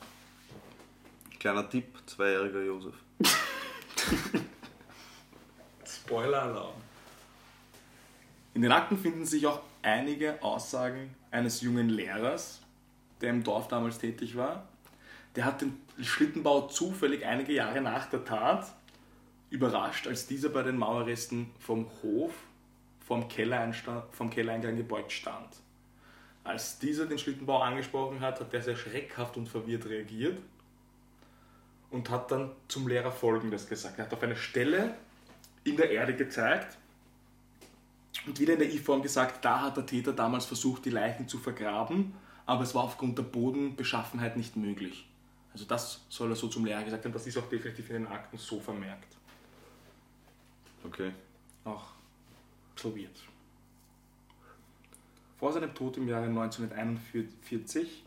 [1.39, 2.95] Kleiner Tipp, zweijähriger Josef.
[5.85, 6.75] Spoiler-Alarm.
[8.55, 12.61] In den Akten finden sich auch einige Aussagen eines jungen Lehrers,
[13.21, 14.69] der im Dorf damals tätig war.
[15.37, 18.67] Der hat den Schlittenbau zufällig einige Jahre nach der Tat
[19.51, 22.33] überrascht, als dieser bei den Mauerresten vom Hof
[23.07, 25.49] vom, Kellereinsta- vom Kellereingang gebeugt stand.
[26.51, 30.37] Als dieser den Schlittenbau angesprochen hat, hat er sehr schreckhaft und verwirrt reagiert
[31.93, 34.01] und hat dann zum Lehrer Folgendes gesagt.
[34.01, 34.97] Er hat auf eine Stelle
[35.63, 36.77] in der Erde gezeigt
[38.27, 41.39] und wieder in der I-Form gesagt, da hat der Täter damals versucht, die Leichen zu
[41.39, 42.15] vergraben,
[42.47, 45.09] aber es war aufgrund der Bodenbeschaffenheit nicht möglich.
[45.53, 48.07] Also das soll er so zum Lehrer gesagt haben, das ist auch definitiv in den
[48.09, 49.17] Akten so vermerkt.
[50.83, 51.13] Okay.
[51.65, 51.91] Auch
[52.75, 53.30] so wird.
[55.41, 58.05] Vor seinem Tod im Jahre 1941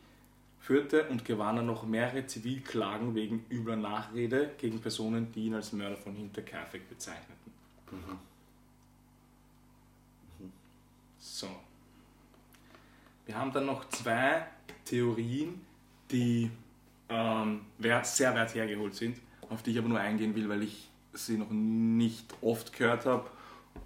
[0.60, 5.74] führte und gewann er noch mehrere Zivilklagen wegen übler Nachrede gegen Personen, die ihn als
[5.74, 7.52] Mörder von Hinterkaifeck bezeichneten.
[11.18, 11.48] So.
[13.26, 14.46] Wir haben dann noch zwei
[14.86, 15.60] Theorien,
[16.12, 16.52] die
[17.10, 17.62] ähm,
[18.04, 19.18] sehr weit hergeholt sind,
[19.50, 23.28] auf die ich aber nur eingehen will, weil ich sie noch nicht oft gehört habe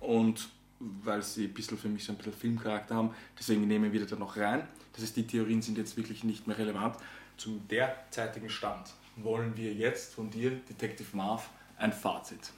[0.02, 0.50] und
[0.80, 3.14] weil sie ein bisschen für mich so ein bisschen Filmcharakter haben.
[3.38, 4.68] Deswegen nehmen wir die da noch rein.
[4.94, 6.98] Das heißt, die Theorien sind jetzt wirklich nicht mehr relevant.
[7.38, 12.52] Zum derzeitigen Stand wollen wir jetzt von dir, Detective Marv, ein Fazit.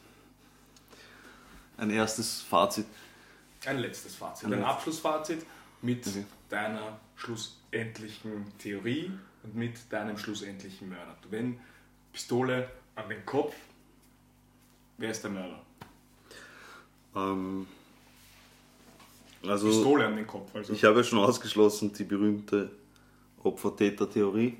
[1.77, 2.85] Ein erstes Fazit.
[3.65, 4.63] Ein letztes Fazit, Ein ein.
[4.63, 5.45] Abschlussfazit
[5.81, 6.25] mit Okay.
[6.49, 9.11] deiner schlussendlichen Theorie
[9.43, 11.15] und mit deinem schlussendlichen Mörder.
[11.29, 11.59] Wenn
[12.11, 13.55] Pistole an den Kopf,
[14.97, 15.61] wer ist der Mörder?
[17.15, 17.67] Ähm,
[19.47, 22.71] also, Pistole an den Kopf, also ich habe ja schon ausgeschlossen die berühmte
[23.43, 24.57] Opfer-Täter-Theorie,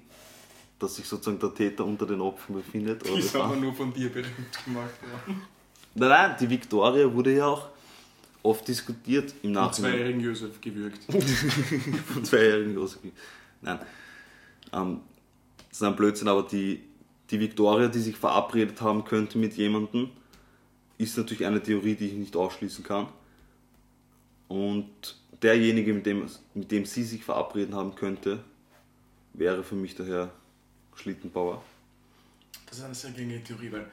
[0.78, 3.06] dass sich sozusagen der Täter unter den Opfern befindet.
[3.06, 5.42] Die ist aber nur von dir berühmt gemacht worden.
[5.96, 7.68] Nein, nein, die Victoria wurde ja auch
[8.44, 9.92] oft diskutiert im Von Nachhinein.
[9.92, 11.00] zweijährigen Josef gewürgt.
[12.14, 13.00] von zweijährigen Josef.
[13.62, 13.80] Nein.
[14.72, 15.02] Ähm,
[15.70, 16.82] das ist ein Blödsinn, aber die,
[17.30, 20.10] die Victoria, die sich verabredet haben könnte mit jemandem,
[20.98, 23.08] ist natürlich eine Theorie, die ich nicht ausschließen kann.
[24.50, 28.44] Und derjenige, mit dem, mit dem sie sich verabreden haben könnte,
[29.34, 30.30] wäre für mich daher
[30.96, 31.64] Schlittenbauer.
[32.66, 33.86] Das ist eine sehr gängige Theorie, weil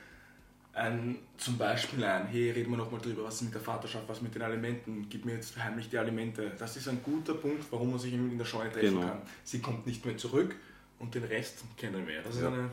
[0.72, 4.20] ein, zum Beispiel ein, hey, reden wir nochmal drüber, was ist mit der Vaterschaft, was
[4.20, 6.52] mit den Alimenten, gib mir jetzt heimlich die Alimente.
[6.58, 9.06] Das ist ein guter Punkt, warum man sich in der Scheune treffen Genau.
[9.06, 9.22] kann.
[9.44, 10.56] Sie kommt nicht mehr zurück
[10.98, 12.22] und den Rest kennen wir.
[12.22, 12.48] Das ist Ja.
[12.48, 12.70] eine,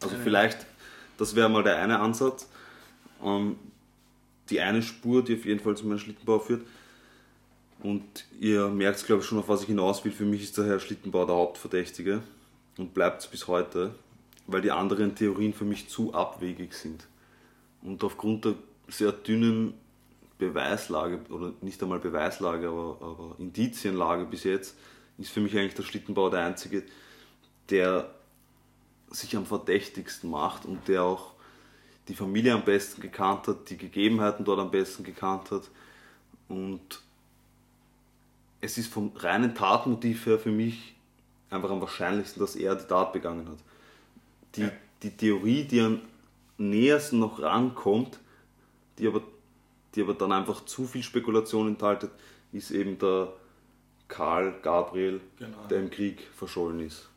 [0.00, 0.66] Also Eine- vielleicht,
[1.18, 2.48] das wäre mal der eine Ansatz.
[3.22, 3.56] Ähm,
[4.50, 6.66] die eine Spur, die auf jeden Fall zu meinem Schlittenbau führt.
[7.82, 10.12] Und ihr merkt, glaube ich, schon, auf was ich hinaus will.
[10.12, 12.22] Für mich ist der Herr Schlittenbauer der Hauptverdächtige
[12.78, 13.94] und bleibt es bis heute,
[14.46, 17.06] weil die anderen Theorien für mich zu abwegig sind.
[17.82, 18.54] Und aufgrund der
[18.88, 19.74] sehr dünnen
[20.38, 24.76] Beweislage, oder nicht einmal Beweislage, aber, aber Indizienlage bis jetzt,
[25.18, 26.84] ist für mich eigentlich der Schlittenbauer der einzige,
[27.68, 28.14] der
[29.10, 31.32] sich am verdächtigsten macht und der auch
[32.08, 35.62] die Familie am besten gekannt hat, die Gegebenheiten dort am besten gekannt hat.
[36.48, 37.00] Und
[38.62, 40.94] es ist vom reinen Tatmotiv her für mich
[41.50, 43.58] einfach am wahrscheinlichsten, dass er die Tat begangen hat.
[44.54, 44.70] Die, Ja.
[45.02, 46.00] die Theorie, die am
[46.56, 48.18] nähersten noch rankommt,
[48.98, 49.20] die aber,
[49.94, 52.08] die aber dann einfach zu viel Spekulation enthalten,
[52.52, 53.32] ist eben der
[54.08, 55.56] Karl Gabriel, Genau.
[55.68, 57.08] der im Krieg verschollen ist.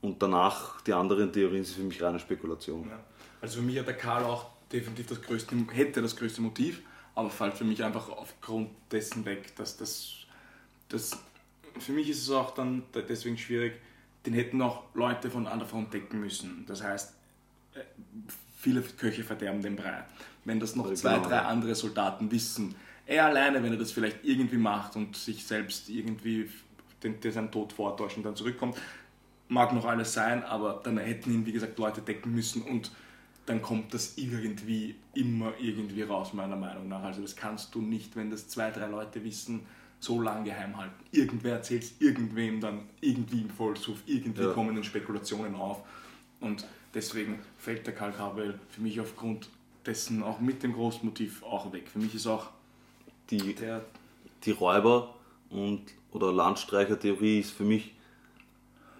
[0.00, 2.88] Und danach, die anderen Theorien sind für mich reine Spekulation.
[2.88, 3.00] ja.
[3.40, 6.82] Also für mich hat der Karl auch definitiv das größte, hätte das größte Motiv,
[7.14, 10.17] aber fällt für mich einfach aufgrund dessen weg, dass das,
[10.88, 11.18] das
[11.78, 13.74] für mich ist es auch dann deswegen schwierig,
[14.26, 16.64] den hätten auch Leute von anderer Front decken müssen.
[16.66, 17.14] Das heißt,
[17.74, 17.80] äh,
[18.56, 20.04] viele Köche verderben den Brei.
[20.44, 21.28] Wenn das noch Ja, zwei, genau.
[21.28, 22.74] drei andere Soldaten wissen,
[23.06, 26.50] er alleine, wenn er das vielleicht irgendwie macht und sich selbst irgendwie
[27.02, 28.76] den, den seinen Tod vortäuscht und dann zurückkommt,
[29.48, 32.90] mag noch alles sein, aber dann hätten ihn, wie gesagt, Leute decken müssen und
[33.46, 37.02] dann kommt das irgendwie immer irgendwie raus, meiner Meinung nach.
[37.02, 39.60] Also das kannst du nicht, wenn das zwei, drei Leute wissen,
[40.00, 40.94] so lange geheim halten.
[41.10, 44.52] Irgendwer erzählt es irgendwem dann irgendwie im Vollsuff, irgendwie Ja.
[44.52, 45.82] kommen dann Spekulationen auf.
[46.40, 49.48] Und deswegen fällt der Karl Gabriel für mich aufgrund
[49.86, 51.88] dessen auch mit dem Großmotiv auch weg.
[51.88, 52.48] Für mich ist auch
[53.30, 53.84] Die, der
[54.44, 55.14] die Räuber-
[55.50, 55.82] und,
[56.12, 57.94] oder Landstreicher-Theorie ist für mich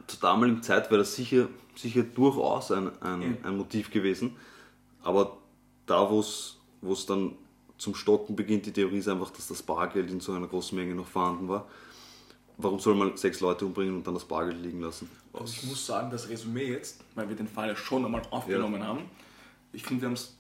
[0.09, 3.29] zur damaligen Zeit wäre das sicher, sicher durchaus ein, ein, Ja.
[3.49, 4.37] ein Motiv gewesen.
[5.03, 5.37] Aber
[5.87, 7.33] da, wo es dann
[7.79, 10.95] zum Stocken beginnt, die Theorie ist einfach, dass das Bargeld in so einer großen Menge
[10.95, 11.67] noch vorhanden war.
[12.57, 15.09] Warum soll man sechs Leute umbringen und dann das Bargeld liegen lassen?
[15.33, 18.85] Also ich muss sagen, das Resümee jetzt, weil wir den Fall ja schon einmal aufgenommen
[18.85, 19.03] haben,
[19.73, 20.35] ich finde, wir haben es,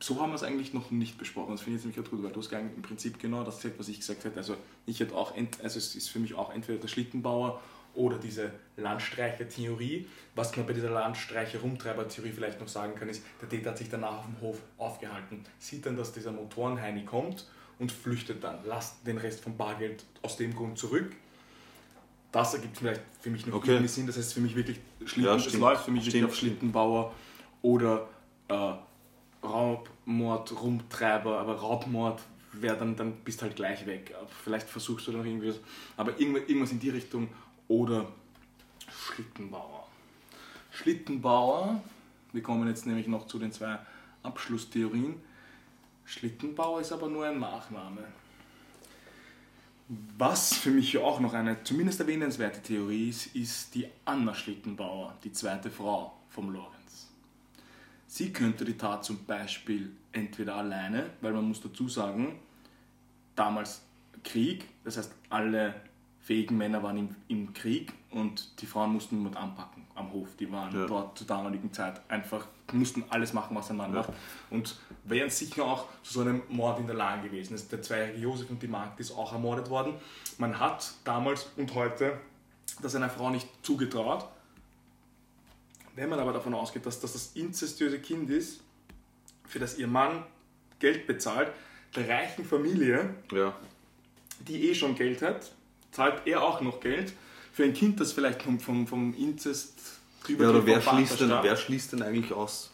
[0.00, 1.52] so haben wir es eigentlich noch nicht besprochen.
[1.52, 3.88] Das finde ich jetzt nämlich gut, weil du hast im Prinzip genau das gesagt, was
[3.88, 4.38] ich gesagt hätte.
[4.38, 4.56] Also
[4.86, 7.60] ich hätte auch, also es ist für mich auch entweder der Schlittenbauer
[7.94, 10.06] oder diese Landstreicher-Theorie.
[10.34, 14.18] Was man bei dieser Landstreicher-Rumtreiber-Theorie vielleicht noch sagen kann, ist, der Täter hat sich danach
[14.18, 17.46] auf dem Hof aufgehalten, sieht dann, dass dieser Motorenheini kommt
[17.78, 21.12] und flüchtet dann, lasst den Rest vom Bargeld aus dem Grund zurück.
[22.30, 23.72] Das ergibt vielleicht für mich noch Okay.
[23.72, 24.06] irgendwie Sinn.
[24.06, 27.14] Das heißt für mich wirklich Schlitten, Ja, es läuft für mich wirklich Stimmt, auf Schlittenbauer
[27.60, 28.08] oder
[28.48, 28.72] äh,
[29.46, 32.20] Raubmord, Rumtreiber, aber Raubmord
[32.52, 34.14] wäre dann, dann bist halt gleich weg.
[34.44, 35.56] Vielleicht versuchst du dann noch irgendwie was,
[35.96, 37.28] aber irgendwas in die Richtung
[37.68, 38.06] oder
[38.88, 39.88] Schlittenbauer.
[40.70, 41.82] Schlittenbauer,
[42.32, 43.78] wir kommen jetzt nämlich noch zu den zwei
[44.22, 45.14] Abschlusstheorien.
[46.04, 48.04] Schlittenbauer ist aber nur ein Nachname.
[50.16, 55.32] Was für mich auch noch eine zumindest erwähnenswerte Theorie ist, ist die Anna Schlittenbauer, die
[55.32, 57.08] zweite Frau vom Lorenz.
[58.06, 62.38] Sie könnte die Tat zum Beispiel entweder alleine, weil man muss dazu sagen,
[63.36, 63.82] damals
[64.22, 65.74] Krieg, das heißt alle
[66.22, 70.28] fähigen Männer waren im, im Krieg und die Frauen mussten niemand anpacken am Hof.
[70.38, 70.86] Die waren Ja.
[70.86, 74.10] dort zur damaligen Zeit einfach, mussten alles machen, was ein Mann macht.
[74.48, 77.54] Und wären sicher auch zu so einem Mord in der Lage gewesen.
[77.54, 79.94] Also der zweijährige Josef und die Magd ist auch ermordet worden.
[80.38, 82.18] Man hat damals und heute
[82.80, 84.26] das einer Frau nicht zugetraut.
[85.94, 88.60] Wenn man aber davon ausgeht, dass das das inzestiöse Kind ist,
[89.46, 90.24] für das ihr Mann
[90.78, 91.52] Geld bezahlt,
[91.94, 93.54] der reichen Familie, Ja,
[94.40, 95.52] die eh schon Geld hat,
[95.92, 97.12] zahlt er auch noch Geld
[97.52, 99.78] für ein Kind, das vielleicht vom, vom, vom Inzest
[100.28, 102.70] ja oder wer schließt, denn, wer schließt denn eigentlich aus?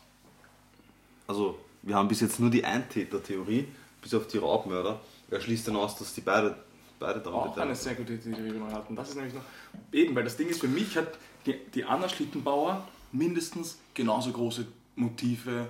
[1.26, 3.68] Also, wir haben bis jetzt nur die Eintäter-Theorie,
[4.00, 5.00] bis auf die Raubmörder.
[5.28, 6.56] Wer schließt denn aus, dass die beide,
[6.98, 8.96] beide daran auch eine sehr gute Theorie, die wir hatten.
[8.96, 9.42] Das ist nämlich noch
[9.92, 14.66] eben, weil das Ding ist, für mich hat die, die Anna Schlittenbauer mindestens genauso große
[14.96, 15.68] Motive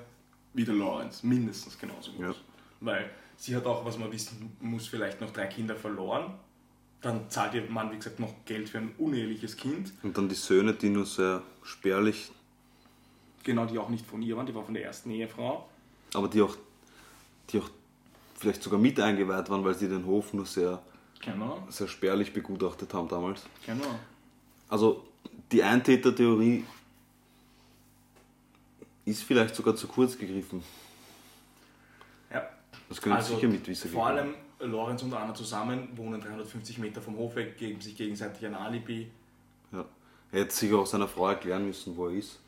[0.54, 1.22] wie der Lorenz.
[1.22, 2.20] Mindestens genauso groß.
[2.20, 2.34] Ja.
[2.80, 6.34] Weil sie hat auch, was man wissen muss, vielleicht noch drei Kinder verloren.
[7.00, 9.92] Dann zahlt ihr Mann, wie gesagt, noch Geld für ein uneheliches Kind.
[10.02, 12.30] Und dann die Söhne, die nur sehr spärlich,
[13.44, 15.68] Genau, die auch nicht von ihr waren, die war von der ersten Ehefrau.
[16.12, 16.56] aber die auch,
[17.50, 17.70] die auch
[18.36, 20.82] vielleicht sogar mit eingeweiht waren, weil sie den Hof nur sehr,
[21.24, 23.42] Genau, sehr spärlich begutachtet haben damals.
[23.64, 23.98] genau.
[24.68, 25.04] Also
[25.50, 26.64] die Eintäter-Theorie
[29.06, 30.62] ist vielleicht sogar zu kurz gegriffen.
[32.30, 32.46] Ja.
[32.88, 37.16] Das können Also, sicher Mitwisser Vor allem Lorenz und Anna zusammen wohnen 350 Meter vom
[37.16, 39.10] Hof weg, geben sich gegenseitig ein Alibi.
[39.72, 39.84] Ja.
[40.32, 42.40] Er hätte sich auch seiner Frau erklären müssen, wo er ist.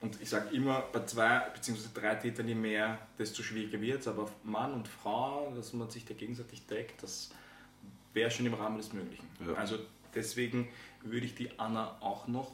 [0.00, 1.88] Und ich sage immer, bei zwei bzw.
[1.94, 4.08] drei Tätern, je mehr, desto schwieriger wird es.
[4.08, 7.30] Aber Mann und Frau, dass man sich da gegenseitig deckt, das
[8.12, 9.26] wäre schon im Rahmen des Möglichen.
[9.46, 9.54] Ja.
[9.54, 9.78] Also
[10.12, 10.68] deswegen
[11.02, 12.50] würde ich die Anna auch noch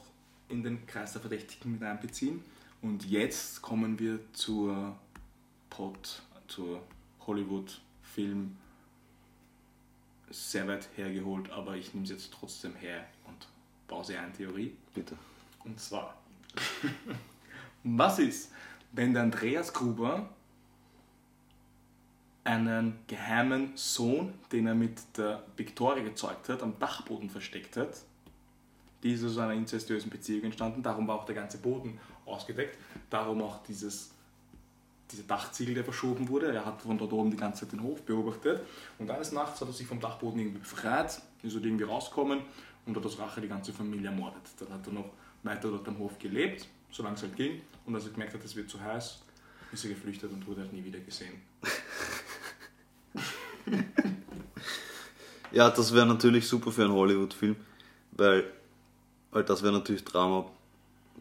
[0.47, 2.43] in den Kreis der Verdächtigen mit einbeziehen.
[2.83, 4.95] Und jetzt kommen wir zur
[5.71, 6.81] Pot, zur
[7.25, 8.55] Hollywood-Film.
[10.31, 13.47] Sehr weit hergeholt, aber ich nehme es jetzt trotzdem her und
[13.87, 14.75] baue sie ein Theorie.
[14.93, 15.17] Bitte.
[15.63, 16.15] Und zwar,
[17.83, 18.51] was ist,
[18.91, 20.29] wenn der Andreas Gruber
[22.43, 28.01] einen geheimen Sohn, den er mit der Victoria gezeugt hat, am Dachboden versteckt hat?
[29.03, 32.77] Die ist aus einer inzestiösen Beziehung entstanden, darum war auch der ganze Boden ausgedeckt,
[33.09, 34.11] darum auch dieses,
[35.11, 36.53] dieser Dachziegel, der verschoben wurde.
[36.53, 38.61] Er hat von dort oben die ganze Zeit den Hof beobachtet
[38.97, 42.41] und eines Nachts hat er sich vom Dachboden irgendwie befreit, ist dort irgendwie rausgekommen
[42.85, 44.43] und hat aus Rache die ganze Familie ermordet.
[44.59, 45.09] Dann hat er noch
[45.43, 47.61] weiter dort am Hof gelebt, solange es halt ging.
[47.85, 49.21] Und als er gemerkt hat, es wird zu heiß,
[49.71, 51.41] ist er geflüchtet und wurde halt nie wieder gesehen.
[55.51, 57.55] Ja, das wäre natürlich super für einen Hollywood-Film,
[58.11, 58.45] weil,
[59.31, 60.45] weil das wäre natürlich Drama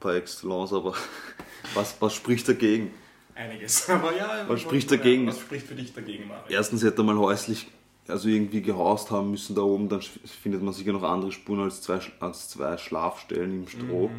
[0.01, 0.95] par excellence, aber
[1.75, 2.93] was, was spricht dagegen?
[3.39, 3.89] Einiges.
[3.91, 5.27] Aber ja, Was spricht dagegen?
[5.27, 6.45] Was spricht für dich dagegen, Mario?
[6.49, 7.69] Erstens hätte er mal häuslich,
[8.09, 11.83] also irgendwie gehaust haben müssen da oben, dann findet man sicher noch andere Spuren als
[11.83, 14.11] zwei, als zwei Schlafstellen im Stroh.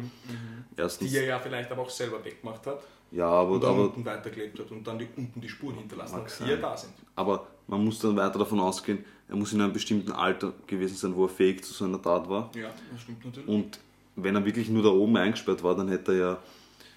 [0.76, 3.84] Erstens, Die er ja vielleicht aber auch selber weggemacht hat ja, aber, und dann aber,
[3.84, 6.92] unten weitergelebt hat und dann die, unten die Spuren hinterlassen hat, die ja da sind.
[7.16, 11.16] aber Man muss dann weiter davon ausgehen, er muss in einem bestimmten Alter gewesen sein,
[11.16, 12.50] wo er fähig zu so einer Tat war.
[12.54, 13.48] Ja, das stimmt natürlich.
[13.48, 13.80] Und
[14.16, 16.38] wenn er wirklich nur da oben eingesperrt war, dann hätte er ja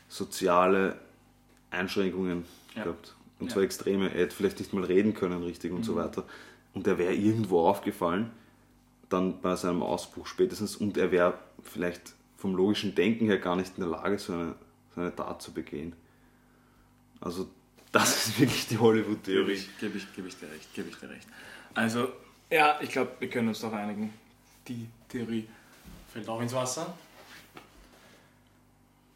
[0.08, 0.98] soziale
[1.74, 2.46] Einschränkungen
[2.76, 2.84] Ja.
[2.84, 3.16] gehabt.
[3.40, 3.54] Und Ja.
[3.54, 4.10] zwar extreme.
[4.14, 6.24] Er hätte vielleicht nicht mal reden können richtig und so weiter.
[6.74, 8.32] Und er wäre irgendwo aufgefallen,
[9.10, 10.76] dann bei seinem Ausbruch spätestens.
[10.76, 14.56] Und er wäre vielleicht vom logischen Denken her gar nicht in der Lage, so eine,
[14.96, 15.94] so eine Tat zu begehen.
[17.22, 17.48] Also
[17.92, 19.62] das ist wirklich die Hollywood-Theorie.
[19.80, 21.28] gebe ich, gebe ich dir recht, gebe ich dir recht.
[21.76, 22.10] Also,
[22.50, 24.14] ja, ich glaube, wir können uns darauf einigen.
[24.68, 25.48] Die Theorie
[26.12, 26.98] fällt auch ins Wasser.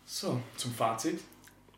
[0.05, 1.19] So, zum Fazit.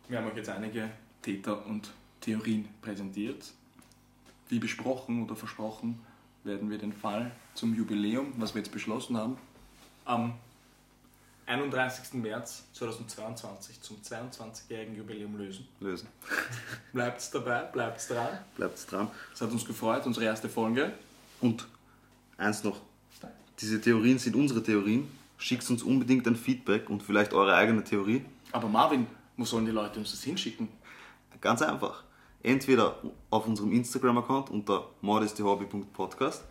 [0.10, 0.90] Wir haben euch jetzt einige
[1.22, 3.54] Täter und Theorien präsentiert.
[4.50, 6.04] Wie besprochen oder versprochen,
[6.44, 9.38] werden wir den Fall zum Jubiläum, was wir jetzt beschlossen haben,
[10.06, 10.34] am
[11.46, 12.14] 31.
[12.14, 15.68] März 2022 zum 22-jährigen Jubiläum lösen.
[15.80, 16.08] Lösen.
[16.94, 18.40] Bleibt's dabei, bleibt's dran.
[18.56, 19.12] Bleibt dran.
[19.32, 20.92] Es hat uns gefreut, unsere erste Folge.
[21.40, 21.68] Und
[22.38, 22.82] eins noch,
[23.60, 25.08] diese Theorien sind unsere Theorien.
[25.38, 28.26] Schickt uns unbedingt ein Feedback und vielleicht eure eigene Theorie.
[28.52, 29.06] Aber Marvin,
[29.40, 30.68] wo sollen die Leute uns das hinschicken?
[31.40, 32.04] Ganz einfach.
[32.44, 36.44] Entweder auf unserem Instagram-Account unter mordistehobby.podcast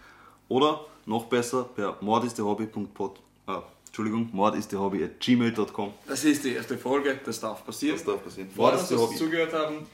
[0.48, 3.52] oder noch besser per mordistehobby.pod äh,
[3.86, 5.92] Entschuldigung, mordistehobby at gmail.com.
[6.06, 7.96] Das ist die erste Folge, das darf passieren.
[7.96, 8.50] Das darf passieren.
[8.50, 9.86] Freuen uns, dass Sie zugehört haben.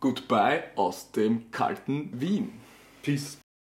[0.00, 2.52] Goodbye aus dem kalten Wien.
[3.02, 3.38] Peace.